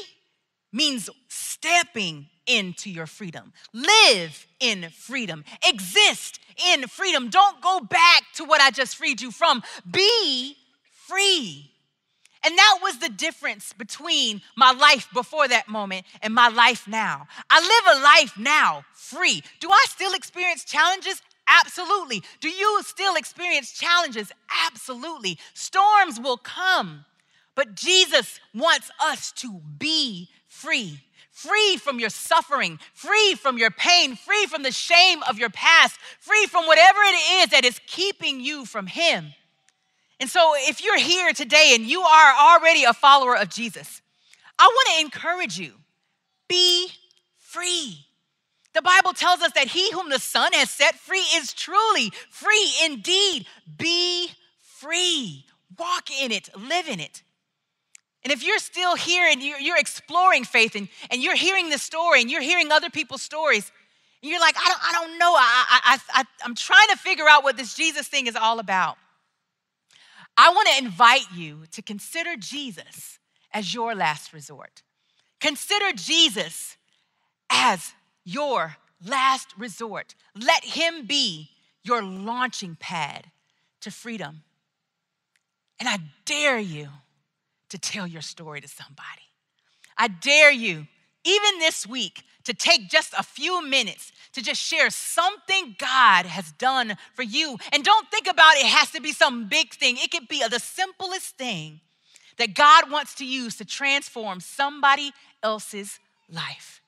means 0.71 1.09
stepping 1.27 2.27
into 2.47 2.89
your 2.89 3.05
freedom. 3.05 3.53
Live 3.73 4.47
in 4.59 4.89
freedom. 4.89 5.43
Exist 5.67 6.39
in 6.73 6.87
freedom. 6.87 7.29
Don't 7.29 7.61
go 7.61 7.79
back 7.79 8.23
to 8.35 8.43
what 8.43 8.61
I 8.61 8.71
just 8.71 8.95
freed 8.97 9.21
you 9.21 9.31
from. 9.31 9.61
Be 9.89 10.55
free. 11.07 11.71
And 12.43 12.58
that 12.58 12.80
was 12.82 12.99
the 12.99 13.10
difference 13.10 13.73
between 13.73 14.41
my 14.56 14.71
life 14.71 15.10
before 15.13 15.47
that 15.47 15.67
moment 15.67 16.06
and 16.21 16.34
my 16.34 16.47
life 16.47 16.88
now. 16.88 17.28
I 17.49 17.60
live 17.60 17.97
a 17.97 18.04
life 18.04 18.38
now 18.38 18.86
free. 18.93 19.43
Do 19.60 19.69
I 19.69 19.86
still 19.89 20.13
experience 20.13 20.63
challenges? 20.63 21.21
Absolutely. 21.47 22.23
Do 22.39 22.49
you 22.49 22.82
still 22.84 23.15
experience 23.15 23.73
challenges? 23.73 24.32
Absolutely. 24.67 25.38
Storms 25.54 26.19
will 26.19 26.38
come, 26.38 27.06
but 27.56 27.75
Jesus 27.75 28.39
wants 28.54 28.89
us 29.04 29.32
to 29.34 29.60
be 29.78 30.30
free. 30.47 30.99
Free 31.32 31.78
from 31.78 31.99
your 31.99 32.10
suffering, 32.10 32.80
free 32.93 33.34
from 33.36 33.58
your 33.58 33.71
pain, 33.71 34.15
free 34.15 34.45
from 34.45 34.63
the 34.63 34.71
shame 34.71 35.23
of 35.23 35.39
your 35.39 35.49
past, 35.49 35.97
free 36.19 36.45
from 36.47 36.67
whatever 36.67 36.99
it 37.02 37.43
is 37.43 37.49
that 37.52 37.63
is 37.63 37.80
keeping 37.88 38.41
you 38.41 38.65
from 38.65 38.88
Him. 38.88 39.34
And 40.19 40.29
so, 40.29 40.53
if 40.55 40.84
you're 40.84 40.99
here 40.99 41.32
today 41.32 41.71
and 41.73 41.86
you 41.86 42.01
are 42.01 42.34
already 42.36 42.84
a 42.84 42.93
follower 42.93 43.38
of 43.38 43.49
Jesus, 43.49 44.01
I 44.58 44.65
want 44.65 44.89
to 44.95 45.05
encourage 45.05 45.58
you 45.58 45.73
be 46.47 46.89
free. 47.38 48.05
The 48.73 48.82
Bible 48.82 49.13
tells 49.13 49.41
us 49.41 49.51
that 49.53 49.69
he 49.69 49.91
whom 49.91 50.10
the 50.10 50.19
Son 50.19 50.51
has 50.53 50.69
set 50.69 50.95
free 50.95 51.25
is 51.36 51.53
truly 51.53 52.12
free 52.29 52.71
indeed. 52.84 53.45
Be 53.77 54.32
free. 54.60 55.45
Walk 55.77 56.10
in 56.21 56.32
it, 56.32 56.49
live 56.58 56.88
in 56.88 56.99
it. 56.99 57.23
And 58.23 58.34
if 58.34 58.45
you're 58.45 58.60
still 58.60 58.95
here 58.95 59.27
and 59.32 59.41
you're, 59.41 59.77
exploring 59.77 60.43
faith 60.43 60.75
and, 60.75 60.89
and 61.10 61.23
you're 61.23 61.36
hearing 61.36 61.69
this 61.69 61.82
story 61.82 62.21
and 62.21 62.29
you're 62.29 62.41
hearing 62.41 62.71
other 62.71 62.89
people's 62.89 63.21
stories, 63.21 63.71
and 64.21 64.29
you're 64.29 64.41
like, 64.41 64.55
I 64.58 64.67
don't, 64.67 64.82
I 64.82 64.91
don't 64.91 65.17
know. 65.17 65.34
I, 65.34 65.79
I, 65.84 65.97
I, 66.13 66.23
I'm 66.43 66.53
trying 66.53 66.89
to 66.89 66.97
figure 66.97 67.27
out 67.29 67.43
what 67.43 67.55
this 67.55 67.73
Jesus 67.75 68.08
thing 68.08 68.27
is 68.27 68.36
all 68.36 68.60
about. 68.60 68.97
I 70.41 70.52
want 70.52 70.69
to 70.69 70.86
invite 70.86 71.25
you 71.36 71.63
to 71.73 71.82
consider 71.82 72.38
Jesus 72.38 73.19
as 73.54 73.73
your 73.73 73.93
last 73.93 74.32
resort. 74.32 74.84
Consider 75.41 75.91
Jesus 75.93 76.78
as 77.49 77.91
your 78.23 78.78
last 79.06 79.49
resort. 79.58 80.15
Let 80.41 80.63
him 80.63 81.06
be 81.06 81.49
your 81.84 82.02
launching 82.02 82.78
pad 82.80 83.25
to 83.82 83.91
freedom. 83.91 84.43
And 85.78 85.89
I 85.89 85.97
dare 86.23 86.60
you 86.60 86.88
to 87.67 87.78
tell 87.78 88.08
your 88.08 88.21
story 88.21 88.62
to 88.62 88.67
somebody. 88.69 89.28
I 89.97 90.08
dare 90.08 90.54
you, 90.54 90.88
even 91.25 91.60
this 91.60 91.86
week, 91.86 92.23
to 92.49 92.55
take 92.55 92.89
just 92.89 93.13
a 93.17 93.21
few 93.21 93.63
minutes 93.65 94.12
to 94.33 94.41
just 94.41 94.62
share 94.62 94.89
something 94.89 95.75
God 95.77 96.25
has 96.25 96.51
done 96.53 96.97
for 97.13 97.23
you. 97.23 97.57
And 97.71 97.83
don't 97.83 98.09
think 98.09 98.27
about 98.27 98.55
it 98.55 98.65
has 98.65 98.91
to 98.91 99.01
be 99.01 99.12
some 99.12 99.47
big 99.47 99.73
thing, 99.73 99.97
it 99.97 100.12
could 100.12 100.27
be 100.27 100.43
the 100.49 100.59
simplest 100.59 101.38
thing 101.38 101.79
that 102.38 102.55
God 102.55 102.89
wants 102.89 103.13
to 103.15 103.25
use 103.25 103.57
to 103.57 103.65
transform 103.65 104.39
somebody 104.39 105.12
else's 105.43 105.99
life 106.31 106.81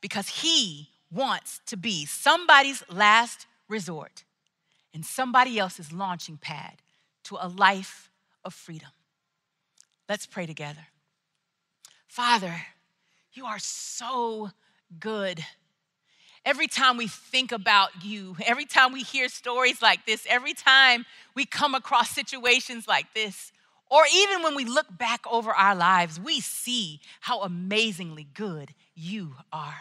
because 0.00 0.28
He 0.28 0.88
wants 1.10 1.60
to 1.66 1.76
be 1.76 2.04
somebody's 2.04 2.82
last 2.90 3.46
resort 3.68 4.24
and 4.92 5.04
somebody 5.04 5.58
else's 5.58 5.92
launching 5.92 6.36
pad 6.36 6.74
to 7.24 7.38
a 7.40 7.48
life 7.48 8.10
of 8.44 8.52
freedom. 8.52 8.90
Let's 10.08 10.26
pray 10.26 10.46
together. 10.46 10.86
Father, 12.08 12.54
you 13.32 13.46
are 13.46 13.58
so 13.58 14.50
good. 14.98 15.44
Every 16.44 16.68
time 16.68 16.96
we 16.96 17.08
think 17.08 17.50
about 17.50 18.04
you, 18.04 18.36
every 18.44 18.66
time 18.66 18.92
we 18.92 19.02
hear 19.02 19.28
stories 19.28 19.82
like 19.82 20.06
this, 20.06 20.26
every 20.28 20.54
time 20.54 21.04
we 21.34 21.44
come 21.44 21.74
across 21.74 22.10
situations 22.10 22.86
like 22.86 23.12
this, 23.14 23.52
or 23.90 24.04
even 24.14 24.42
when 24.42 24.54
we 24.54 24.64
look 24.64 24.86
back 24.96 25.24
over 25.30 25.50
our 25.50 25.74
lives, 25.74 26.20
we 26.20 26.40
see 26.40 27.00
how 27.20 27.42
amazingly 27.42 28.26
good 28.34 28.74
you 28.94 29.34
are. 29.52 29.74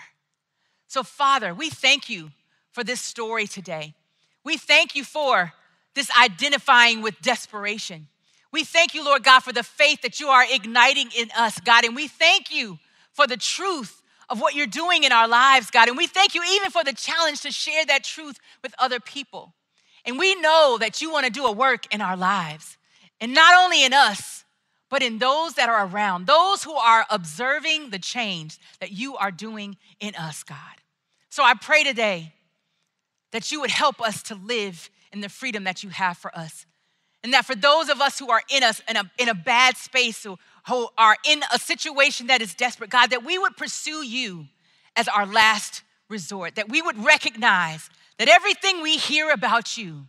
So, 0.88 1.04
Father, 1.04 1.54
we 1.54 1.70
thank 1.70 2.10
you 2.10 2.32
for 2.72 2.84
this 2.84 3.02
story 3.02 3.48
today. 3.48 3.96
We 4.44 4.58
thank 4.58 4.96
you 4.96 5.04
for 5.04 5.54
this 5.96 6.10
identifying 6.20 7.02
with 7.02 7.20
desperation. 7.22 8.08
We 8.52 8.64
thank 8.64 8.94
you, 8.94 9.04
Lord 9.04 9.24
God, 9.24 9.42
for 9.42 9.54
the 9.54 9.64
faith 9.64 10.02
that 10.02 10.20
you 10.20 10.30
are 10.30 10.46
igniting 10.50 11.10
in 11.18 11.30
us, 11.36 11.60
God. 11.60 11.84
And 11.84 11.96
we 11.96 12.08
thank 12.08 12.54
you 12.54 12.80
for 13.12 13.28
the 13.28 13.38
truth 13.38 14.02
of 14.30 14.42
what 14.42 14.56
you're 14.56 14.68
doing 14.68 15.04
in 15.04 15.12
our 15.12 15.28
lives, 15.28 15.72
God. 15.72 15.88
And 15.88 15.98
we 15.98 16.08
thank 16.08 16.36
you 16.36 16.44
even 16.56 16.72
for 16.72 16.84
the 16.84 16.94
challenge 16.94 17.42
to 17.42 17.52
share 17.52 17.86
that 17.86 18.04
truth 18.04 18.40
with 18.64 18.74
other 18.80 19.00
people. 19.00 19.54
And 20.06 20.20
we 20.20 20.36
know 20.36 20.78
that 20.80 21.02
you 21.02 21.12
want 21.12 21.26
to 21.26 21.32
do 21.32 21.46
a 21.46 21.52
work 21.52 21.94
in 21.94 22.02
our 22.02 22.16
lives, 22.18 22.78
and 23.20 23.34
not 23.34 23.56
only 23.64 23.84
in 23.84 23.94
us, 23.94 24.44
but 24.90 25.02
in 25.02 25.18
those 25.18 25.56
that 25.56 25.68
are 25.68 25.88
around, 25.88 26.28
those 26.28 26.64
who 26.64 26.74
are 26.74 27.06
observing 27.10 27.90
the 27.90 28.00
change 28.00 28.60
that 28.80 28.92
you 28.92 29.16
are 29.18 29.32
doing 29.32 29.78
in 30.00 30.14
us, 30.16 30.44
God. 30.44 30.58
So 31.30 31.44
I 31.44 31.54
pray 31.56 31.84
today 31.84 32.34
that 33.32 33.52
you 33.52 33.60
would 33.60 33.72
help 33.72 34.00
us 34.00 34.24
to 34.24 34.36
live 34.36 34.90
in 35.12 35.22
the 35.22 35.30
freedom 35.30 35.64
that 35.64 35.84
you 35.84 35.90
have 35.90 36.18
for 36.18 36.36
us. 36.38 36.66
And 37.24 37.34
that 37.34 37.46
for 37.46 37.56
those 37.56 37.90
of 37.90 38.00
us 38.00 38.20
who 38.20 38.30
are 38.30 38.44
in 38.50 38.64
us 38.64 38.82
in 38.88 38.96
a, 38.96 39.12
in 39.18 39.30
a 39.30 39.34
bad 39.34 39.76
space, 39.78 40.26
who 40.68 40.88
are 40.98 41.16
in 41.28 41.42
a 41.54 41.60
situation 41.60 42.28
that 42.28 42.42
is 42.42 42.56
desperate, 42.56 42.90
God, 42.90 43.12
that 43.12 43.24
we 43.24 43.38
would 43.38 43.56
pursue 43.56 44.04
you 44.04 44.48
as 44.96 45.08
our 45.08 45.26
last 45.26 45.84
resort, 46.10 46.56
that 46.56 46.70
we 46.70 46.82
would 46.82 47.04
recognize 47.04 47.90
that 48.18 48.28
everything 48.28 48.82
we 48.82 48.98
hear 48.98 49.30
about 49.30 49.78
you 49.78 50.08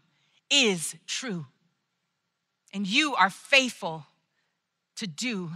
is 0.50 0.94
true. 1.06 1.46
And 2.72 2.86
you 2.86 3.14
are 3.14 3.30
faithful 3.30 4.06
to 4.96 5.06
do 5.06 5.50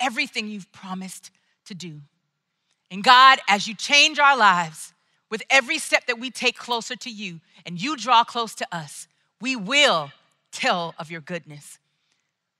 everything 0.00 0.48
you've 0.48 0.70
promised 0.72 1.30
to 1.66 1.74
do. 1.74 2.00
And 2.90 3.02
God, 3.02 3.38
as 3.48 3.66
you 3.66 3.74
change 3.74 4.18
our 4.18 4.36
lives 4.36 4.92
with 5.30 5.42
every 5.50 5.78
step 5.78 6.06
that 6.06 6.18
we 6.18 6.30
take 6.30 6.56
closer 6.56 6.94
to 6.96 7.10
you 7.10 7.40
and 7.64 7.80
you 7.80 7.96
draw 7.96 8.24
close 8.24 8.54
to 8.56 8.66
us, 8.70 9.08
we 9.40 9.56
will 9.56 10.12
tell 10.52 10.94
of 10.98 11.10
your 11.10 11.20
goodness. 11.20 11.78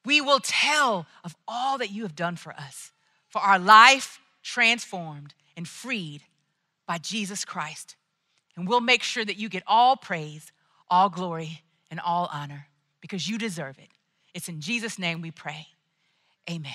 We 0.06 0.20
will 0.20 0.38
tell 0.40 1.06
of 1.24 1.34
all 1.48 1.78
that 1.78 1.90
you 1.90 2.04
have 2.04 2.14
done 2.14 2.36
for 2.36 2.52
us, 2.52 2.92
for 3.28 3.40
our 3.40 3.58
life 3.58 4.20
transformed 4.44 5.34
and 5.56 5.66
freed 5.66 6.22
by 6.86 6.98
Jesus 6.98 7.44
Christ. 7.44 7.96
And 8.56 8.68
we'll 8.68 8.80
make 8.80 9.02
sure 9.02 9.24
that 9.24 9.36
you 9.36 9.48
get 9.48 9.64
all 9.66 9.96
praise, 9.96 10.52
all 10.88 11.10
glory, 11.10 11.62
and 11.90 11.98
all 11.98 12.30
honor 12.32 12.68
because 13.00 13.28
you 13.28 13.36
deserve 13.36 13.78
it. 13.78 13.88
It's 14.32 14.48
in 14.48 14.60
Jesus' 14.60 14.96
name 14.96 15.22
we 15.22 15.32
pray. 15.32 15.66
Amen. 16.48 16.72